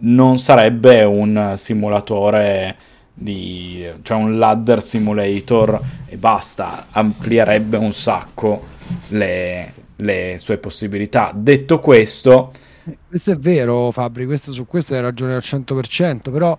non 0.02 0.38
sarebbe 0.38 1.02
un 1.02 1.54
simulatore 1.56 2.76
di... 3.12 3.84
cioè 4.04 4.18
un 4.20 4.38
ladder 4.38 4.84
simulator 4.84 5.82
e 6.06 6.16
basta, 6.18 6.86
amplierebbe 6.92 7.78
un 7.78 7.92
sacco 7.92 8.66
le, 9.08 9.74
le 9.96 10.36
sue 10.38 10.60
possibilità. 10.60 11.32
Detto 11.34 11.80
questo, 11.80 12.52
Questo 13.08 13.32
è 13.32 13.38
vero, 13.38 13.90
Fabri, 13.90 14.28
questo, 14.28 14.52
su 14.52 14.68
questo 14.68 14.94
hai 14.94 15.02
ragione 15.02 15.34
al 15.34 15.42
100%, 15.44 16.32
però 16.32 16.56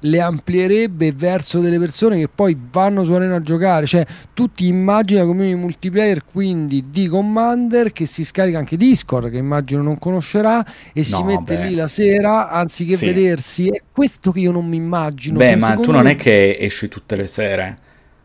le 0.00 0.20
amplierebbe 0.20 1.12
verso 1.12 1.60
delle 1.60 1.78
persone 1.78 2.18
che 2.18 2.28
poi 2.28 2.56
vanno 2.70 3.02
su 3.04 3.12
Arena 3.12 3.36
a 3.36 3.42
giocare. 3.42 3.86
Cioè, 3.86 4.04
tu 4.34 4.52
ti 4.52 4.66
immagini 4.66 5.20
la 5.20 5.26
community 5.26 5.56
multiplayer 5.56 6.24
quindi 6.24 6.86
di 6.90 7.08
Commander 7.08 7.92
che 7.92 8.06
si 8.06 8.24
scarica 8.24 8.58
anche 8.58 8.76
Discord, 8.76 9.30
che 9.30 9.38
immagino 9.38 9.82
non 9.82 9.98
conoscerà, 9.98 10.64
e 10.92 11.00
no, 11.00 11.02
si 11.02 11.22
mette 11.22 11.56
beh. 11.56 11.66
lì 11.66 11.74
la 11.74 11.88
sera 11.88 12.50
anziché 12.50 12.96
sì. 12.96 13.06
vedersi. 13.06 13.68
È 13.68 13.80
questo 13.90 14.32
che 14.32 14.40
io 14.40 14.52
non 14.52 14.66
mi 14.66 14.76
immagino. 14.76 15.38
Beh, 15.38 15.56
ma 15.56 15.76
tu 15.76 15.90
non 15.90 16.04
me... 16.04 16.12
è 16.12 16.16
che 16.16 16.56
esci 16.60 16.88
tutte 16.88 17.16
le 17.16 17.26
sere. 17.26 17.78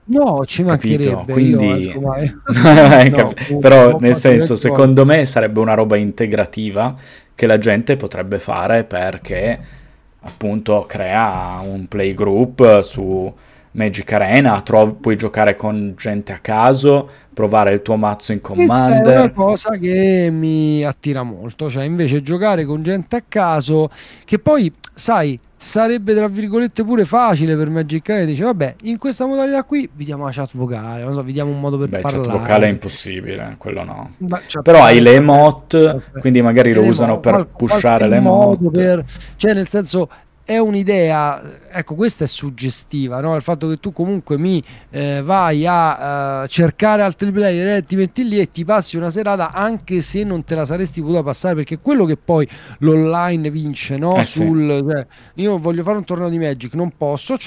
No, 0.03 0.43
ci 0.45 0.63
mancherebbe. 0.63 1.31
Quindi... 1.31 1.93
no, 1.95 3.33
Però, 3.61 3.97
nel 3.99 4.15
senso, 4.15 4.55
secondo 4.55 5.05
me 5.05 5.25
sarebbe 5.25 5.59
una 5.59 5.73
roba 5.73 5.95
integrativa 5.95 6.95
che 7.33 7.47
la 7.47 7.57
gente 7.57 7.95
potrebbe 7.95 8.37
fare 8.39 8.83
perché 8.83 9.79
appunto 10.21 10.85
crea 10.87 11.59
un 11.63 11.87
playgroup 11.87 12.81
su 12.81 13.33
Magic 13.73 14.11
Arena, 14.11 14.59
trovi, 14.61 14.95
puoi 14.99 15.15
giocare 15.15 15.55
con 15.55 15.93
gente 15.97 16.33
a 16.33 16.39
caso, 16.39 17.09
provare 17.33 17.71
il 17.71 17.81
tuo 17.81 17.95
mazzo 17.95 18.33
in 18.33 18.41
commander. 18.41 19.01
Questa 19.01 19.13
è 19.13 19.17
una 19.19 19.31
cosa 19.31 19.77
che 19.77 20.29
mi 20.31 20.83
attira 20.83 21.23
molto, 21.23 21.69
cioè 21.69 21.83
invece 21.83 22.21
giocare 22.21 22.65
con 22.65 22.83
gente 22.83 23.15
a 23.15 23.23
caso, 23.27 23.89
che 24.25 24.39
poi, 24.39 24.73
sai, 24.93 25.39
sarebbe 25.55 26.15
tra 26.15 26.27
virgolette 26.27 26.83
pure 26.83 27.05
facile 27.05 27.55
per 27.55 27.69
Magic 27.69 28.09
Arena, 28.09 28.25
dice 28.25 28.43
vabbè, 28.43 28.75
in 28.83 28.97
questa 28.97 29.25
modalità 29.25 29.63
qui 29.63 29.89
vi 29.93 30.03
diamo 30.03 30.25
la 30.25 30.31
chat 30.31 30.49
vocale, 30.53 31.03
non 31.03 31.13
so, 31.13 31.23
vi 31.23 31.31
diamo 31.31 31.51
un 31.51 31.59
modo 31.59 31.77
per 31.77 31.87
Beh, 31.87 31.99
parlare. 32.01 32.27
chat 32.27 32.37
vocale 32.37 32.65
è 32.65 32.69
impossibile, 32.69 33.55
quello 33.57 33.83
no. 33.83 34.15
Ma, 34.17 34.41
Però 34.61 34.83
hai 34.83 34.99
le 34.99 35.13
emote, 35.13 36.01
quindi 36.19 36.41
magari 36.41 36.73
lo 36.73 36.83
usano 36.83 37.19
per 37.19 37.47
pushare 37.55 38.09
le 38.09 38.17
emote. 38.17 38.69
Per, 38.69 39.05
cioè 39.37 39.53
nel 39.53 39.69
senso 39.69 40.09
è 40.43 40.57
un'idea, 40.57 41.69
ecco 41.69 41.95
questa 41.95 42.23
è 42.23 42.27
suggestiva, 42.27 43.21
no? 43.21 43.35
il 43.35 43.41
fatto 43.41 43.69
che 43.69 43.79
tu 43.79 43.91
comunque 43.91 44.37
mi 44.37 44.63
eh, 44.89 45.21
vai 45.23 45.65
a 45.65 46.43
uh, 46.43 46.47
cercare 46.47 47.01
altri 47.03 47.31
player 47.31 47.77
e 47.77 47.83
ti 47.83 47.95
metti 47.95 48.27
lì 48.27 48.39
e 48.39 48.49
ti 48.49 48.65
passi 48.65 48.97
una 48.97 49.09
serata 49.09 49.51
anche 49.51 50.01
se 50.01 50.23
non 50.23 50.43
te 50.43 50.55
la 50.55 50.65
saresti 50.65 51.01
potuta 51.01 51.23
passare 51.23 51.55
perché 51.55 51.79
quello 51.79 52.05
che 52.05 52.17
poi 52.17 52.47
l'online 52.79 53.49
vince, 53.49 53.97
no? 53.97 54.15
Eh 54.15 54.25
Sul, 54.25 54.77
sì. 54.79 54.91
cioè, 54.91 55.07
io 55.35 55.57
voglio 55.57 55.83
fare 55.83 55.97
un 55.97 56.03
torneo 56.03 56.29
di 56.29 56.37
Magic, 56.37 56.73
non 56.73 56.93
posso, 56.97 57.37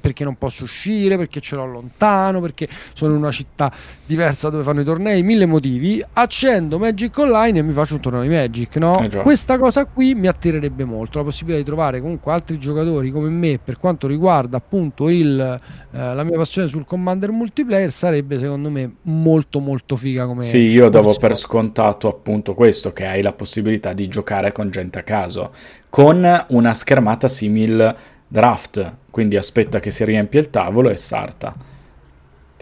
perché 0.00 0.24
non 0.24 0.36
posso 0.36 0.64
uscire, 0.64 1.16
perché 1.16 1.40
ce 1.40 1.56
l'ho 1.56 1.66
lontano, 1.66 2.40
perché 2.40 2.68
sono 2.94 3.12
in 3.12 3.18
una 3.18 3.30
città 3.30 3.72
diversa 4.06 4.48
dove 4.48 4.62
fanno 4.62 4.80
i 4.80 4.84
tornei, 4.84 5.22
mille 5.22 5.46
motivi, 5.46 6.04
accendo 6.14 6.78
Magic 6.78 7.16
Online 7.18 7.58
e 7.58 7.62
mi 7.62 7.72
faccio 7.72 7.94
un 7.94 8.00
torneo 8.00 8.22
di 8.22 8.28
Magic, 8.28 8.76
no? 8.76 9.00
Eh 9.00 9.22
questa 9.22 9.58
cosa 9.58 9.84
qui 9.84 10.14
mi 10.14 10.26
attirerebbe 10.26 10.84
molto, 10.84 11.18
la 11.18 11.24
possibilità 11.24 11.58
di 11.58 11.64
trovare 11.64 12.00
comunque 12.00 12.32
altri 12.32 12.53
altri 12.54 12.58
giocatori 12.58 13.10
come 13.10 13.28
me 13.28 13.58
per 13.62 13.78
quanto 13.78 14.06
riguarda 14.06 14.56
appunto 14.56 15.08
il, 15.08 15.38
eh, 15.40 16.14
la 16.14 16.22
mia 16.24 16.36
passione 16.36 16.68
sul 16.68 16.84
Commander 16.84 17.30
multiplayer 17.30 17.90
sarebbe 17.90 18.38
secondo 18.38 18.70
me 18.70 18.96
molto 19.02 19.60
molto 19.60 19.96
figa 19.96 20.26
come 20.26 20.42
sì 20.42 20.58
io 20.58 20.88
davo 20.88 21.14
per 21.14 21.36
scontato 21.36 22.08
appunto 22.08 22.54
questo 22.54 22.92
che 22.92 23.06
hai 23.06 23.22
la 23.22 23.32
possibilità 23.32 23.92
di 23.92 24.08
giocare 24.08 24.52
con 24.52 24.70
gente 24.70 25.00
a 25.00 25.02
caso 25.02 25.52
con 25.90 26.44
una 26.48 26.74
schermata 26.74 27.28
simil 27.28 27.94
draft. 28.26 28.96
Quindi 29.10 29.36
aspetta 29.36 29.78
che 29.78 29.92
si 29.92 30.04
riempie 30.04 30.40
il 30.40 30.50
tavolo 30.50 30.90
e 30.90 30.96
starta 30.96 31.54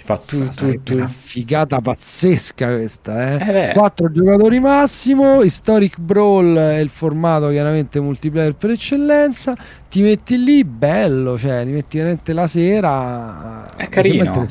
tu, 0.04 0.48
tu, 0.48 0.82
tu. 0.82 0.94
una 0.94 1.08
figata 1.08 1.80
pazzesca 1.80 2.74
questa 2.74 3.38
eh? 3.38 3.70
eh 3.70 3.72
quattro 3.72 4.10
giocatori 4.10 4.60
massimo 4.60 5.42
Historic 5.42 5.98
Brawl 5.98 6.56
è 6.56 6.78
il 6.78 6.88
formato 6.88 7.48
chiaramente 7.48 8.00
multiplayer 8.00 8.54
per 8.54 8.70
eccellenza 8.70 9.56
ti 9.88 10.02
metti 10.02 10.42
lì 10.42 10.64
bello 10.64 11.38
cioè 11.38 11.64
ti 11.64 11.70
metti 11.70 11.96
veramente 11.98 12.32
la 12.32 12.46
sera 12.46 13.76
è 13.76 13.88
carino 13.88 14.46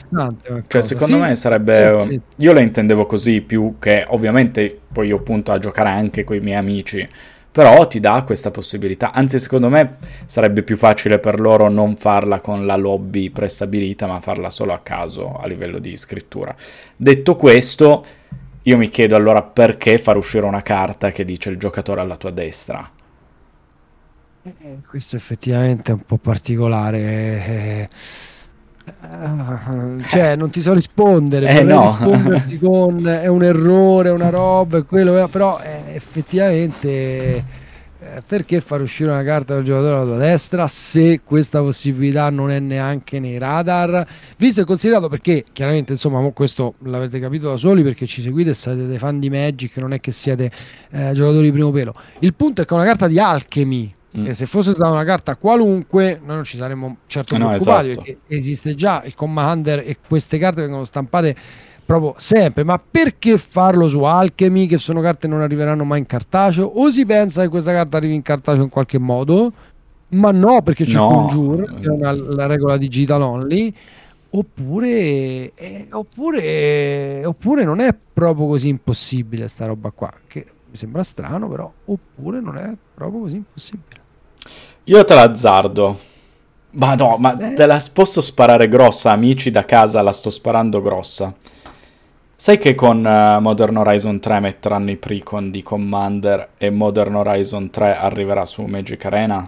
cioè 0.67 0.81
secondo 0.81 1.15
sì? 1.15 1.21
me 1.21 1.35
sarebbe 1.35 1.99
sì, 1.99 2.09
sì. 2.09 2.21
io 2.37 2.53
la 2.53 2.61
intendevo 2.61 3.05
così 3.05 3.41
più 3.41 3.75
che 3.79 4.05
ovviamente 4.07 4.79
poi 4.91 5.07
io 5.07 5.21
punto 5.21 5.51
a 5.51 5.59
giocare 5.59 5.89
anche 5.89 6.23
con 6.23 6.35
i 6.35 6.39
miei 6.39 6.57
amici 6.57 7.07
però 7.51 7.85
ti 7.87 7.99
dà 7.99 8.23
questa 8.23 8.49
possibilità. 8.49 9.11
Anzi, 9.11 9.37
secondo 9.39 9.67
me 9.67 9.97
sarebbe 10.25 10.63
più 10.63 10.77
facile 10.77 11.19
per 11.19 11.39
loro 11.39 11.69
non 11.69 11.95
farla 11.95 12.39
con 12.39 12.65
la 12.65 12.77
lobby 12.77 13.29
prestabilita, 13.29 14.07
ma 14.07 14.21
farla 14.21 14.49
solo 14.49 14.73
a 14.73 14.79
caso 14.79 15.37
a 15.37 15.45
livello 15.47 15.79
di 15.79 15.97
scrittura. 15.97 16.55
Detto 16.95 17.35
questo, 17.35 18.05
io 18.63 18.77
mi 18.77 18.89
chiedo 18.89 19.15
allora 19.15 19.41
perché 19.43 19.97
far 19.97 20.15
uscire 20.17 20.45
una 20.45 20.61
carta 20.61 21.11
che 21.11 21.25
dice 21.25 21.49
il 21.49 21.57
giocatore 21.57 21.99
alla 21.99 22.15
tua 22.15 22.31
destra. 22.31 22.89
Eh, 24.43 24.77
questo 24.87 25.17
effettivamente 25.17 25.91
è 25.91 25.95
un 25.95 26.05
po' 26.05 26.17
particolare. 26.17 27.89
Eh, 29.13 30.03
cioè 30.07 30.35
non 30.35 30.49
ti 30.49 30.61
so 30.61 30.73
rispondere 30.73 31.47
eh, 31.49 31.63
no. 31.63 31.83
risponderti 31.83 32.59
con 32.59 33.05
è 33.07 33.27
un 33.27 33.43
errore 33.43 34.09
una 34.09 34.29
roba 34.29 34.81
quello, 34.83 35.27
però 35.29 35.59
eh, 35.59 35.95
effettivamente 35.95 37.59
eh, 38.03 38.23
perché 38.25 38.61
far 38.61 38.81
uscire 38.81 39.11
una 39.11 39.23
carta 39.23 39.53
del 39.53 39.63
giocatore 39.63 39.93
alla 39.93 40.05
tua 40.05 40.17
destra 40.17 40.67
se 40.67 41.21
questa 41.23 41.61
possibilità 41.61 42.29
non 42.31 42.49
è 42.49 42.59
neanche 42.59 43.19
nei 43.19 43.37
radar 43.37 44.05
visto 44.37 44.61
e 44.61 44.63
considerato 44.63 45.07
perché 45.07 45.43
chiaramente 45.53 45.91
insomma 45.91 46.27
questo 46.31 46.73
l'avete 46.79 47.19
capito 47.19 47.49
da 47.49 47.57
soli 47.57 47.83
perché 47.83 48.07
ci 48.07 48.21
seguite 48.21 48.49
e 48.49 48.53
siete 48.55 48.87
dei 48.87 48.97
fan 48.97 49.19
di 49.19 49.29
Magic 49.29 49.77
non 49.77 49.93
è 49.93 49.99
che 49.99 50.11
siete 50.11 50.51
eh, 50.89 51.11
giocatori 51.13 51.43
di 51.43 51.51
primo 51.51 51.69
pelo 51.69 51.93
il 52.19 52.33
punto 52.33 52.63
è 52.63 52.65
che 52.65 52.71
è 52.73 52.77
una 52.77 52.85
carta 52.85 53.07
di 53.07 53.19
Alchemy 53.19 53.93
Mm. 54.17 54.25
E 54.25 54.33
se 54.33 54.45
fosse 54.45 54.71
stata 54.71 54.91
una 54.91 55.05
carta 55.05 55.37
qualunque, 55.37 56.19
noi 56.23 56.35
non 56.35 56.43
ci 56.43 56.57
saremmo 56.57 56.97
certo 57.07 57.37
no, 57.37 57.47
preoccupati 57.47 57.91
esatto. 57.91 58.05
perché 58.05 58.19
esiste 58.27 58.75
già 58.75 59.01
il 59.05 59.15
Commander 59.15 59.83
e 59.85 59.97
queste 60.05 60.37
carte 60.37 60.61
vengono 60.61 60.83
stampate 60.83 61.35
proprio 61.85 62.15
sempre. 62.17 62.63
Ma 62.63 62.79
perché 62.79 63.37
farlo 63.37 63.87
su 63.87 64.03
Alchemy, 64.03 64.65
che 64.65 64.77
sono 64.77 65.01
carte 65.01 65.27
che 65.27 65.27
non 65.27 65.41
arriveranno 65.41 65.83
mai 65.83 65.99
in 65.99 66.05
cartaceo? 66.05 66.65
O 66.65 66.89
si 66.89 67.05
pensa 67.05 67.41
che 67.41 67.49
questa 67.49 67.71
carta 67.71 67.97
arrivi 67.97 68.15
in 68.15 68.21
cartaceo 68.21 68.63
in 68.63 68.69
qualche 68.69 68.97
modo? 68.97 69.51
Ma 70.09 70.31
no, 70.31 70.61
perché 70.61 70.83
c'è 70.83 70.95
no. 70.95 71.07
Conjure, 71.07 71.65
che 71.79 71.85
è 71.85 71.89
una, 71.89 72.11
la 72.11 72.45
regola 72.45 72.75
digital 72.77 73.21
only. 73.21 73.73
Oppure, 74.33 75.53
eh, 75.55 75.87
oppure, 75.89 77.25
oppure 77.25 77.65
non 77.65 77.79
è 77.81 77.93
proprio 78.13 78.47
così 78.47 78.69
impossibile 78.69 79.47
sta 79.47 79.65
roba 79.65 79.91
qua. 79.91 80.11
Che 80.27 80.45
mi 80.69 80.77
sembra 80.77 81.03
strano, 81.03 81.49
però. 81.49 81.71
Oppure 81.85 82.39
non 82.39 82.57
è 82.57 82.73
proprio 82.93 83.21
così 83.21 83.35
impossibile. 83.35 84.00
Io 84.85 85.03
te 85.03 85.13
l'azzardo. 85.13 85.99
Ma 86.71 86.95
no, 86.95 87.17
ma 87.17 87.37
eh. 87.37 87.53
te 87.53 87.65
la 87.65 87.81
posso 87.93 88.21
sparare 88.21 88.67
grossa, 88.67 89.11
amici 89.11 89.51
da 89.51 89.65
casa 89.65 90.01
la 90.01 90.11
sto 90.11 90.29
sparando 90.29 90.81
grossa. 90.81 91.33
Sai 92.35 92.57
che 92.57 92.73
con 92.73 93.05
uh, 93.05 93.39
Modern 93.39 93.77
Horizon 93.77 94.19
3 94.19 94.39
metteranno 94.39 94.89
i 94.89 94.97
precon 94.97 95.51
di 95.51 95.61
Commander 95.61 96.51
e 96.57 96.69
Modern 96.71 97.15
Horizon 97.15 97.69
3 97.69 97.97
arriverà 97.97 98.45
su 98.45 98.63
Magic 98.63 99.05
Arena? 99.05 99.47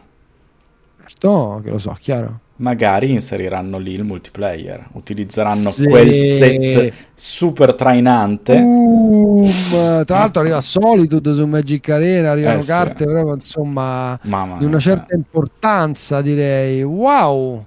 Certo, 0.99 1.62
che 1.63 1.69
lo 1.71 1.79
so, 1.79 1.97
chiaro 1.99 2.42
magari 2.57 3.11
inseriranno 3.11 3.77
lì 3.77 3.93
il 3.93 4.03
multiplayer, 4.03 4.89
utilizzeranno 4.93 5.69
sì. 5.69 5.85
quel 5.85 6.13
set 6.13 6.93
super 7.15 7.73
trainante. 7.73 8.53
Uh, 8.53 9.41
tra 10.05 10.19
l'altro 10.19 10.41
arriva 10.41 10.61
Solitude 10.61 11.33
su 11.33 11.45
Magic 11.45 11.89
Arena, 11.89 12.31
arrivano 12.31 12.59
eh, 12.59 12.65
carte 12.65 13.03
sì. 13.03 13.09
proprio 13.09 13.33
insomma 13.33 14.19
Mamma 14.23 14.57
di 14.57 14.65
una 14.65 14.79
certa 14.79 15.15
importanza 15.15 16.21
direi. 16.21 16.83
Wow! 16.83 17.65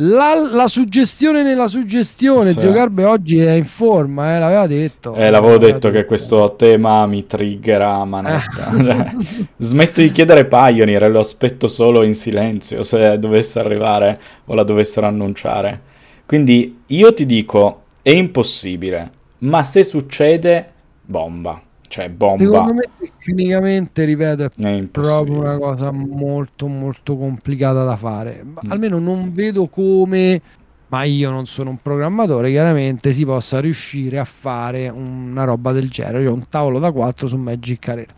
La, 0.00 0.34
la, 0.34 0.68
suggestione 0.68 1.42
nella 1.42 1.66
suggestione. 1.66 2.52
Sì. 2.52 2.60
Zio 2.60 2.70
Garbe 2.70 3.04
oggi 3.04 3.38
è 3.38 3.50
in 3.52 3.64
forma, 3.64 4.36
eh, 4.36 4.38
l'aveva 4.38 4.66
detto. 4.68 5.14
Eh, 5.14 5.28
l'avevo 5.28 5.58
detto 5.58 5.90
che 5.90 6.04
questo 6.04 6.54
tema 6.54 7.04
mi 7.06 7.26
triggera 7.26 7.94
a 7.94 8.04
manetta. 8.04 8.70
cioè, 8.76 9.16
smetto 9.56 10.00
di 10.00 10.12
chiedere 10.12 10.46
Pioneer 10.46 11.02
e 11.02 11.08
lo 11.08 11.18
aspetto 11.18 11.66
solo 11.66 12.04
in 12.04 12.14
silenzio 12.14 12.84
se 12.84 13.18
dovesse 13.18 13.58
arrivare 13.58 14.20
o 14.44 14.54
la 14.54 14.62
dovessero 14.62 15.08
annunciare. 15.08 15.80
Quindi 16.26 16.82
io 16.86 17.12
ti 17.12 17.26
dico, 17.26 17.82
è 18.00 18.12
impossibile, 18.12 19.10
ma 19.38 19.64
se 19.64 19.82
succede, 19.82 20.72
bomba. 21.02 21.60
Cioè, 21.88 22.10
bomba. 22.10 22.44
Secondo 22.44 22.74
me, 22.74 22.90
tecnicamente, 23.18 24.04
ripeto, 24.04 24.44
è, 24.44 24.50
è 24.60 24.82
proprio 24.84 25.38
una 25.38 25.58
cosa 25.58 25.90
molto, 25.90 26.66
molto 26.66 27.16
complicata 27.16 27.82
da 27.84 27.96
fare. 27.96 28.44
Mm. 28.44 28.70
Almeno 28.70 28.98
non 28.98 29.32
vedo 29.32 29.68
come, 29.68 30.40
ma 30.88 31.02
io 31.04 31.30
non 31.30 31.46
sono 31.46 31.70
un 31.70 31.78
programmatore, 31.80 32.50
chiaramente 32.50 33.12
si 33.12 33.24
possa 33.24 33.58
riuscire 33.60 34.18
a 34.18 34.24
fare 34.24 34.88
una 34.90 35.44
roba 35.44 35.72
del 35.72 35.88
genere. 35.88 36.22
Cioè, 36.22 36.30
un 36.30 36.46
tavolo 36.48 36.78
da 36.78 36.92
4 36.92 37.26
su 37.26 37.36
Magic 37.38 37.88
Arena. 37.88 38.12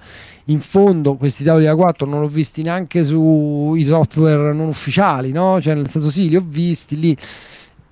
In 0.47 0.61
fondo, 0.61 1.15
questi 1.15 1.45
tavoli 1.45 1.65
da 1.65 1.77
4 1.77 2.07
non 2.07 2.21
l'ho 2.21 2.29
visti 2.29 2.63
neanche 2.63 3.05
sui 3.05 3.85
software 3.85 4.53
non 4.53 4.67
ufficiali, 4.67 5.31
no? 5.31 5.61
Cioè, 5.61 5.75
nel 5.75 5.89
senso, 5.89 6.11
sì, 6.11 6.29
li 6.29 6.35
ho 6.35 6.45
visti 6.45 6.99
lì, 6.99 7.17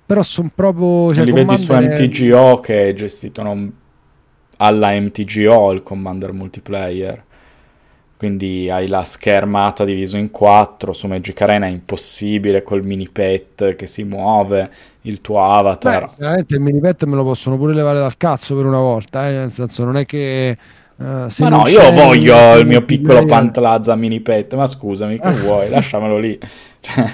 però 0.05 0.25
sono 0.25 0.51
proprio. 0.53 1.15
Cioè, 1.15 1.25
li 1.25 1.31
vedi 1.31 1.57
su 1.57 1.73
MTGO 1.73 2.59
che 2.59 2.89
è 2.89 2.95
gestito 2.95 3.43
non 3.43 3.73
alla 4.59 4.91
MTGO 4.93 5.73
il 5.73 5.83
Commander 5.83 6.33
multiplayer. 6.33 7.25
quindi 8.17 8.69
hai 8.69 8.89
la 8.89 9.05
schermata 9.05 9.85
diviso 9.85 10.17
in 10.17 10.31
quattro, 10.33 10.93
su 10.93 11.07
Magic 11.07 11.41
Arena 11.41 11.67
è 11.67 11.71
impossibile 11.71 12.63
col 12.63 12.85
mini 12.85 13.09
pet 13.09 13.77
che 13.77 13.87
si 13.87 14.03
muove, 14.03 14.71
il 15.03 15.21
tuo 15.21 15.41
avatar. 15.43 16.07
Beh, 16.07 16.15
veramente 16.17 16.57
il 16.57 16.61
mini 16.61 16.81
pet 16.81 17.05
me 17.05 17.15
lo 17.15 17.23
possono 17.23 17.57
pure 17.57 17.75
levare 17.75 18.01
dal 18.01 18.17
cazzo 18.17 18.57
per 18.57 18.67
una 18.67 18.81
volta, 18.81 19.29
eh? 19.29 19.33
nel 19.33 19.53
senso 19.53 19.85
non 19.85 19.97
è 19.97 20.05
che... 20.05 20.57
Uh, 20.97 21.29
ma 21.39 21.49
no, 21.49 21.69
io 21.69 21.93
voglio 21.93 22.57
il 22.57 22.67
mio 22.67 22.83
piccolo 22.83 23.25
Pantlazza 23.25 23.95
mini 23.95 24.19
pet, 24.19 24.55
ma 24.55 24.67
scusami, 24.67 25.21
che 25.21 25.31
vuoi? 25.39 25.69
Lasciamelo 25.69 26.19
lì. 26.19 26.37
Cioè, 26.81 27.09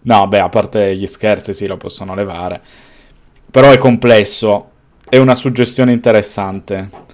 no, 0.00 0.26
beh, 0.28 0.40
a 0.40 0.48
parte 0.48 0.96
gli 0.96 1.06
scherzi, 1.06 1.52
sì, 1.52 1.66
lo 1.66 1.76
possono 1.76 2.14
levare. 2.14 2.62
Però 3.50 3.70
è 3.70 3.76
complesso, 3.76 4.70
è 5.08 5.16
una 5.16 5.34
suggestione 5.34 5.92
interessante. 5.92 7.06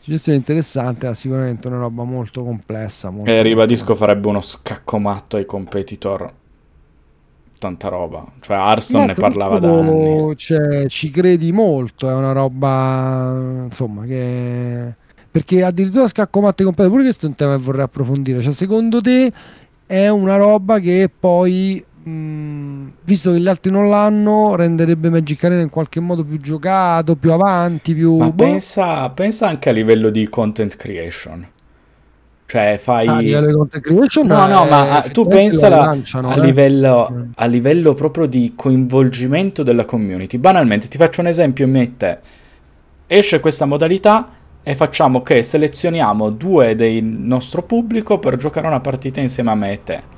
Suggestione 0.00 0.38
interessante, 0.38 1.08
è 1.08 1.14
sicuramente 1.14 1.68
una 1.68 1.78
roba 1.78 2.02
molto 2.02 2.42
complessa. 2.42 3.10
Molto 3.10 3.30
e 3.30 3.42
ribadisco, 3.42 3.94
farebbe 3.94 4.26
uno 4.26 4.40
scacco 4.40 4.98
matto 4.98 5.36
ai 5.36 5.44
competitor. 5.44 6.32
Tanta 7.58 7.88
roba. 7.88 8.26
Cioè, 8.40 8.56
Arson 8.56 9.04
ne 9.04 9.14
parlava 9.14 9.60
da 9.60 9.72
anni. 9.72 10.36
Cioè, 10.36 10.88
ci 10.88 11.10
credi 11.10 11.52
molto, 11.52 12.10
è 12.10 12.14
una 12.14 12.32
roba, 12.32 13.64
insomma, 13.64 14.04
che... 14.04 14.94
Perché 15.30 15.62
addirittura 15.62 16.08
scacco 16.08 16.40
matto 16.40 16.62
ai 16.62 16.66
competitor, 16.66 16.90
pure 16.90 17.04
questo 17.04 17.26
è 17.26 17.28
un 17.28 17.36
tema 17.36 17.56
che 17.56 17.62
vorrei 17.62 17.84
approfondire. 17.84 18.42
Cioè, 18.42 18.52
secondo 18.52 19.00
te 19.00 19.32
è 19.86 20.08
una 20.08 20.36
roba 20.36 20.80
che 20.80 21.08
poi 21.16 21.82
Mm, 22.08 22.88
visto 23.04 23.32
che 23.32 23.38
gli 23.38 23.46
altri 23.46 23.70
non 23.70 23.88
l'hanno, 23.88 24.56
renderebbe 24.56 25.08
Magic 25.08 25.44
Arena 25.44 25.60
in 25.60 25.70
qualche 25.70 26.00
modo 26.00 26.24
più 26.24 26.40
giocato, 26.40 27.14
più 27.14 27.30
avanti, 27.32 27.94
più... 27.94 28.16
Ma 28.16 28.30
boh. 28.30 28.44
pensa, 28.44 29.08
pensa, 29.10 29.46
anche 29.46 29.68
a 29.68 29.72
livello 29.72 30.10
di 30.10 30.28
content 30.28 30.76
creation. 30.76 31.46
Cioè, 32.46 32.78
fai... 32.82 33.06
Ah, 33.06 33.16
a 33.16 33.20
livello 33.20 33.46
di 33.46 33.52
content 33.52 33.84
creation? 33.84 34.26
No, 34.26 34.46
no, 34.48 34.64
ma 34.64 35.00
tu 35.12 35.26
pensa 35.28 35.68
lanciano, 35.68 36.30
a, 36.30 36.36
eh? 36.36 36.40
livello, 36.40 37.28
a 37.36 37.46
livello 37.46 37.94
proprio 37.94 38.26
di 38.26 38.52
coinvolgimento 38.56 39.62
della 39.62 39.84
community. 39.84 40.38
Banalmente, 40.38 40.88
ti 40.88 40.96
faccio 40.96 41.20
un 41.20 41.28
esempio 41.28 41.64
in 41.66 41.70
mente. 41.70 42.20
Esce 43.06 43.38
questa 43.38 43.64
modalità 43.64 44.28
e 44.64 44.74
facciamo 44.74 45.22
che 45.22 45.40
selezioniamo 45.42 46.30
due 46.30 46.74
del 46.74 47.04
nostro 47.04 47.62
pubblico 47.62 48.18
per 48.18 48.36
giocare 48.36 48.66
una 48.66 48.80
partita 48.80 49.20
insieme 49.20 49.50
a 49.50 49.54
me 49.54 49.72
e 49.72 49.82
te 49.84 50.11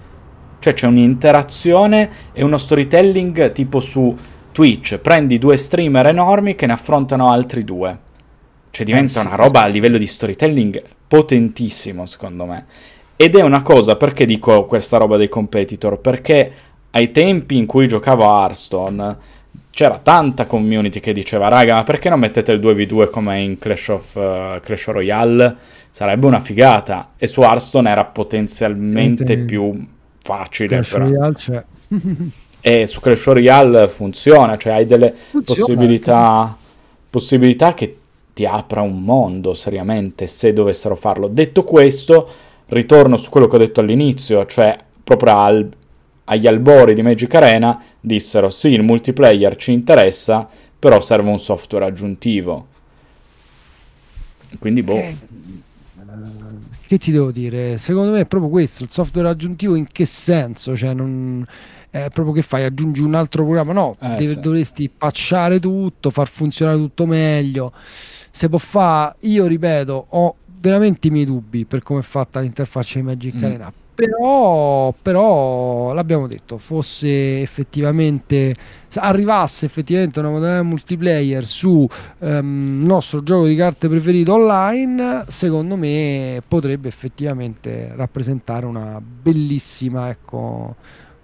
cioè 0.64 0.72
c'è 0.72 0.86
un'interazione 0.86 2.10
e 2.32 2.42
uno 2.42 2.56
storytelling 2.56 3.52
tipo 3.52 3.80
su 3.80 4.16
Twitch. 4.50 4.96
Prendi 4.96 5.36
due 5.36 5.58
streamer 5.58 6.06
enormi 6.06 6.54
che 6.54 6.64
ne 6.64 6.72
affrontano 6.72 7.30
altri 7.30 7.64
due. 7.64 7.98
Cioè 8.70 8.86
diventa 8.86 9.20
eh 9.20 9.22
sì, 9.22 9.26
una 9.26 9.36
roba 9.36 9.58
sì. 9.58 9.64
a 9.66 9.68
livello 9.68 9.98
di 9.98 10.06
storytelling 10.06 10.82
potentissimo, 11.06 12.06
secondo 12.06 12.46
me. 12.46 12.64
Ed 13.14 13.34
è 13.34 13.42
una 13.42 13.60
cosa, 13.60 13.96
perché 13.96 14.24
dico 14.24 14.64
questa 14.64 14.96
roba 14.96 15.18
dei 15.18 15.28
competitor? 15.28 15.98
Perché 15.98 16.52
ai 16.92 17.10
tempi 17.10 17.58
in 17.58 17.66
cui 17.66 17.86
giocavo 17.86 18.26
a 18.26 18.40
Hearthstone 18.40 19.16
c'era 19.68 19.98
tanta 19.98 20.46
community 20.46 20.98
che 20.98 21.12
diceva 21.12 21.48
raga 21.48 21.74
ma 21.74 21.84
perché 21.84 22.08
non 22.08 22.20
mettete 22.20 22.52
il 22.52 22.60
2v2 22.60 23.10
come 23.10 23.40
in 23.40 23.58
Clash 23.58 23.88
of 23.88 24.14
uh, 24.14 24.60
Clash 24.60 24.86
Royale 24.86 25.56
sarebbe 25.90 26.26
una 26.26 26.38
figata 26.38 27.14
e 27.16 27.26
su 27.26 27.40
Hearthstone 27.40 27.90
era 27.90 28.04
potenzialmente 28.04 29.36
più 29.38 29.92
facile. 30.24 30.68
Clash 30.68 30.90
però. 30.90 31.04
Royale 31.04 31.34
c'è. 31.34 31.64
e 32.60 32.86
su 32.86 33.00
Clash 33.00 33.24
Royale 33.24 33.88
funziona, 33.88 34.56
cioè 34.56 34.72
hai 34.72 34.86
delle 34.86 35.12
funziona, 35.12 35.60
possibilità, 35.60 36.56
possibilità 37.10 37.74
che 37.74 37.98
ti 38.32 38.46
apra 38.46 38.80
un 38.80 39.02
mondo 39.02 39.54
seriamente 39.54 40.26
se 40.26 40.52
dovessero 40.52 40.96
farlo. 40.96 41.28
Detto 41.28 41.62
questo, 41.62 42.28
ritorno 42.68 43.16
su 43.16 43.30
quello 43.30 43.46
che 43.46 43.56
ho 43.56 43.58
detto 43.58 43.80
all'inizio, 43.80 44.46
cioè 44.46 44.76
proprio 45.04 45.36
al, 45.36 45.70
agli 46.24 46.46
albori 46.46 46.94
di 46.94 47.02
Magic 47.02 47.34
Arena 47.34 47.80
dissero 48.00 48.48
sì, 48.48 48.68
il 48.68 48.82
multiplayer 48.82 49.56
ci 49.56 49.72
interessa, 49.72 50.48
però 50.78 51.00
serve 51.00 51.30
un 51.30 51.38
software 51.38 51.84
aggiuntivo. 51.84 52.68
Quindi 54.58 54.82
boh. 54.82 54.96
Eh, 54.96 55.16
che 56.86 56.98
ti 56.98 57.10
devo 57.10 57.30
dire? 57.30 57.78
Secondo 57.78 58.12
me 58.12 58.20
è 58.20 58.26
proprio 58.26 58.50
questo, 58.50 58.84
il 58.84 58.90
software 58.90 59.28
aggiuntivo 59.28 59.74
in 59.74 59.86
che 59.86 60.04
senso? 60.04 60.76
Cioè 60.76 60.94
non 60.94 61.46
è 61.90 62.08
proprio 62.10 62.34
che 62.34 62.42
fai, 62.42 62.64
aggiungi 62.64 63.00
un 63.00 63.14
altro 63.14 63.44
programma? 63.44 63.72
No, 63.72 63.96
eh, 64.00 64.08
deve, 64.08 64.26
sì. 64.26 64.40
dovresti 64.40 64.88
patchare 64.90 65.60
tutto, 65.60 66.10
far 66.10 66.28
funzionare 66.28 66.76
tutto 66.76 67.06
meglio. 67.06 67.72
Se 68.30 68.48
può 68.48 68.58
fare, 68.58 69.14
io 69.20 69.46
ripeto, 69.46 70.06
ho 70.08 70.36
veramente 70.64 71.08
i 71.08 71.10
miei 71.10 71.26
dubbi 71.26 71.66
per 71.66 71.82
come 71.82 72.00
è 72.00 72.02
fatta 72.02 72.40
l'interfaccia 72.40 72.98
di 72.98 73.04
Magic 73.04 73.34
mm. 73.34 73.44
Arena 73.44 73.72
però, 73.94 74.92
però 75.00 75.92
l'abbiamo 75.92 76.26
detto, 76.26 76.58
fosse 76.58 77.40
effettivamente 77.40 78.54
arrivasse 78.96 79.66
effettivamente 79.66 80.18
una 80.18 80.30
modalità 80.30 80.62
multiplayer 80.62 81.44
su 81.44 81.86
um, 82.18 82.78
il 82.80 82.86
nostro 82.86 83.22
gioco 83.22 83.46
di 83.46 83.54
carte 83.54 83.88
preferito 83.88 84.34
online, 84.34 85.24
secondo 85.28 85.76
me 85.76 86.42
potrebbe 86.46 86.88
effettivamente 86.88 87.92
rappresentare 87.94 88.66
una 88.66 89.00
bellissima 89.00 90.10
ecco, 90.10 90.74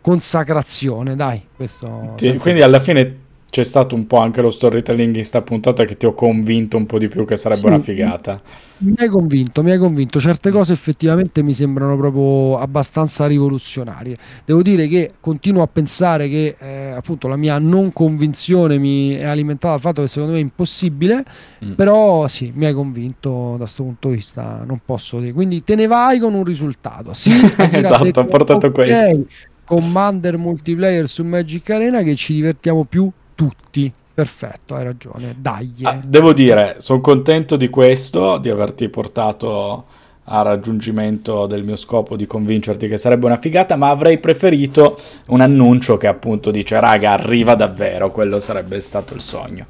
consacrazione. 0.00 1.16
Dai, 1.16 1.42
questo 1.54 2.14
quindi 2.40 2.62
alla 2.62 2.80
fine 2.80 3.28
c'è 3.50 3.64
stato 3.64 3.96
un 3.96 4.06
po' 4.06 4.18
anche 4.18 4.40
lo 4.40 4.50
storytelling 4.50 5.16
in 5.16 5.24
sta 5.24 5.42
puntata 5.42 5.84
che 5.84 5.96
ti 5.96 6.06
ho 6.06 6.14
convinto 6.14 6.76
un 6.76 6.86
po' 6.86 6.98
di 6.98 7.08
più 7.08 7.24
che 7.24 7.34
sarebbe 7.34 7.60
sì, 7.60 7.66
una 7.66 7.78
figata. 7.80 8.40
Mi 8.78 8.94
hai 8.96 9.08
convinto, 9.08 9.64
mi 9.64 9.72
hai 9.72 9.78
convinto. 9.78 10.20
Certe 10.20 10.50
cose 10.50 10.72
effettivamente 10.72 11.42
mi 11.42 11.52
sembrano 11.52 11.96
proprio 11.96 12.58
abbastanza 12.58 13.26
rivoluzionarie. 13.26 14.16
Devo 14.44 14.62
dire 14.62 14.86
che 14.86 15.10
continuo 15.18 15.62
a 15.62 15.66
pensare 15.66 16.28
che 16.28 16.54
eh, 16.58 16.90
appunto 16.92 17.26
la 17.26 17.36
mia 17.36 17.58
non 17.58 17.92
convinzione 17.92 18.78
mi 18.78 19.14
è 19.14 19.24
alimentata 19.24 19.72
dal 19.72 19.80
fatto 19.80 20.02
che 20.02 20.08
secondo 20.08 20.34
me 20.34 20.38
è 20.38 20.42
impossibile, 20.42 21.24
mm. 21.64 21.72
però 21.72 22.28
sì, 22.28 22.52
mi 22.54 22.66
hai 22.66 22.72
convinto 22.72 23.52
da 23.52 23.64
questo 23.64 23.82
punto 23.82 24.10
di 24.10 24.14
vista, 24.14 24.62
non 24.64 24.80
posso 24.84 25.18
dire. 25.18 25.32
Quindi 25.32 25.64
te 25.64 25.74
ne 25.74 25.88
vai 25.88 26.20
con 26.20 26.34
un 26.34 26.44
risultato. 26.44 27.14
Sì, 27.14 27.32
esatto, 27.58 28.20
ho 28.20 28.26
portato 28.26 28.68
okay, 28.68 28.70
questo. 28.70 29.26
Commander 29.64 30.36
multiplayer 30.36 31.08
su 31.08 31.24
Magic 31.24 31.68
Arena 31.70 32.02
che 32.02 32.14
ci 32.14 32.34
divertiamo 32.34 32.84
più 32.84 33.10
tutti. 33.40 33.92
Perfetto, 34.12 34.74
hai 34.74 34.84
ragione. 34.84 35.34
Dai. 35.38 35.72
Ah, 35.82 35.98
devo 36.04 36.34
dire, 36.34 36.76
sono 36.78 37.00
contento 37.00 37.56
di 37.56 37.70
questo, 37.70 38.36
di 38.36 38.50
averti 38.50 38.88
portato 38.90 39.84
a 40.24 40.42
raggiungimento 40.42 41.46
del 41.46 41.64
mio 41.64 41.76
scopo 41.76 42.16
di 42.16 42.26
convincerti 42.26 42.86
che 42.86 42.98
sarebbe 42.98 43.24
una 43.24 43.38
figata, 43.38 43.76
ma 43.76 43.88
avrei 43.88 44.18
preferito 44.18 44.98
un 45.28 45.40
annuncio 45.40 45.96
che 45.96 46.06
appunto 46.06 46.50
dice 46.50 46.78
raga 46.78 47.12
arriva 47.12 47.54
davvero, 47.54 48.10
quello 48.10 48.40
sarebbe 48.40 48.80
stato 48.82 49.14
il 49.14 49.20
sogno. 49.20 49.66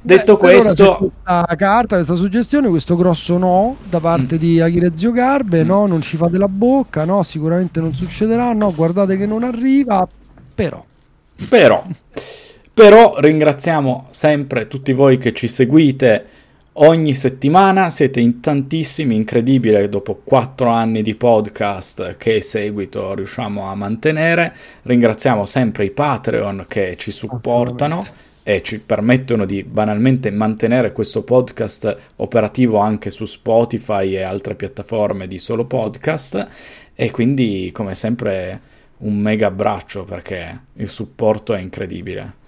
Detto 0.00 0.34
Beh, 0.34 0.38
questo, 0.38 0.96
questa 0.96 1.54
carta, 1.56 1.96
questa 1.96 2.16
suggestione, 2.16 2.68
questo 2.70 2.96
grosso 2.96 3.36
no 3.36 3.76
da 3.88 4.00
parte 4.00 4.36
mm. 4.36 4.38
di 4.38 4.60
Aghire 4.60 4.92
Zio 4.94 5.12
Garbe, 5.12 5.62
mm. 5.62 5.66
no, 5.66 5.86
non 5.86 6.00
ci 6.00 6.16
fate 6.16 6.38
la 6.38 6.48
bocca, 6.48 7.04
no, 7.04 7.22
sicuramente 7.22 7.78
non 7.78 7.94
succederà, 7.94 8.52
no, 8.54 8.72
guardate 8.74 9.16
che 9.16 9.26
non 9.26 9.44
arriva, 9.44 10.08
però. 10.54 10.82
Però. 11.48 11.84
Però 12.74 13.18
ringraziamo 13.18 14.06
sempre 14.12 14.66
tutti 14.66 14.94
voi 14.94 15.18
che 15.18 15.34
ci 15.34 15.46
seguite 15.46 16.24
ogni 16.74 17.14
settimana, 17.14 17.90
siete 17.90 18.18
in 18.18 18.40
tantissimi, 18.40 19.14
incredibile, 19.14 19.90
dopo 19.90 20.22
quattro 20.24 20.70
anni 20.70 21.02
di 21.02 21.14
podcast 21.14 22.16
che 22.16 22.40
seguito 22.40 23.12
riusciamo 23.14 23.66
a 23.68 23.74
mantenere. 23.74 24.56
Ringraziamo 24.84 25.44
sempre 25.44 25.84
i 25.84 25.90
Patreon 25.90 26.64
che 26.66 26.96
ci 26.96 27.10
supportano 27.10 28.02
e 28.42 28.62
ci 28.62 28.80
permettono 28.80 29.44
di 29.44 29.62
banalmente 29.64 30.30
mantenere 30.30 30.92
questo 30.92 31.22
podcast 31.24 31.94
operativo 32.16 32.78
anche 32.78 33.10
su 33.10 33.26
Spotify 33.26 34.14
e 34.14 34.22
altre 34.22 34.54
piattaforme 34.54 35.26
di 35.26 35.36
solo 35.36 35.66
podcast 35.66 36.48
e 36.94 37.10
quindi 37.10 37.68
come 37.70 37.94
sempre 37.94 38.60
un 38.98 39.18
mega 39.18 39.48
abbraccio 39.48 40.04
perché 40.04 40.58
il 40.72 40.88
supporto 40.88 41.52
è 41.52 41.60
incredibile. 41.60 42.40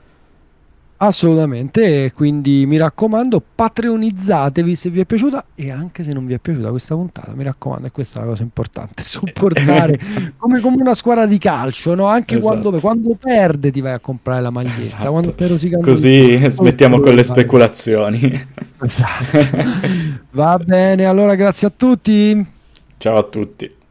Assolutamente, 0.97 2.13
quindi 2.15 2.65
mi 2.67 2.77
raccomando, 2.77 3.43
patreonizzatevi 3.55 4.75
se 4.77 4.91
vi 4.91 5.01
è 5.01 5.05
piaciuta 5.05 5.47
e 5.55 5.71
anche 5.71 6.05
se 6.05 6.13
non 6.13 6.25
vi 6.25 6.35
è 6.35 6.39
piaciuta 6.39 6.71
questa 6.71 6.95
puntata, 6.95 7.35
mi 7.35 7.43
raccomando, 7.43 7.89
e 7.89 7.91
questa 7.91 8.21
è 8.21 8.23
la 8.23 8.29
cosa 8.31 8.43
importante, 8.45 9.03
supportare 9.05 9.99
come, 10.39 10.61
come, 10.61 10.77
una 10.81 10.95
squadra 10.95 11.27
di 11.27 11.39
calcio, 11.39 11.95
no? 11.95 12.07
anche 12.07 12.37
esatto. 12.37 12.61
quando, 12.61 12.81
quando, 12.81 13.17
perde 13.21 13.73
ti 13.73 13.81
vai 13.81 13.93
a 13.93 13.99
comprare 13.99 14.41
la 14.41 14.51
maglietta, 14.51 14.81
esatto. 14.81 15.11
quando 15.11 15.35
Così 15.83 16.41
smettiamo 16.49 17.01
con 17.01 17.15
le 17.15 17.23
speculazioni. 17.23 18.47
Esatto. 18.81 19.39
Va 20.31 20.59
bene, 20.59 21.05
allora 21.05 21.35
grazie 21.35 21.67
a 21.67 21.73
tutti. 21.77 22.47
Ciao 22.99 23.17
a 23.17 23.23
tutti. 23.25 23.83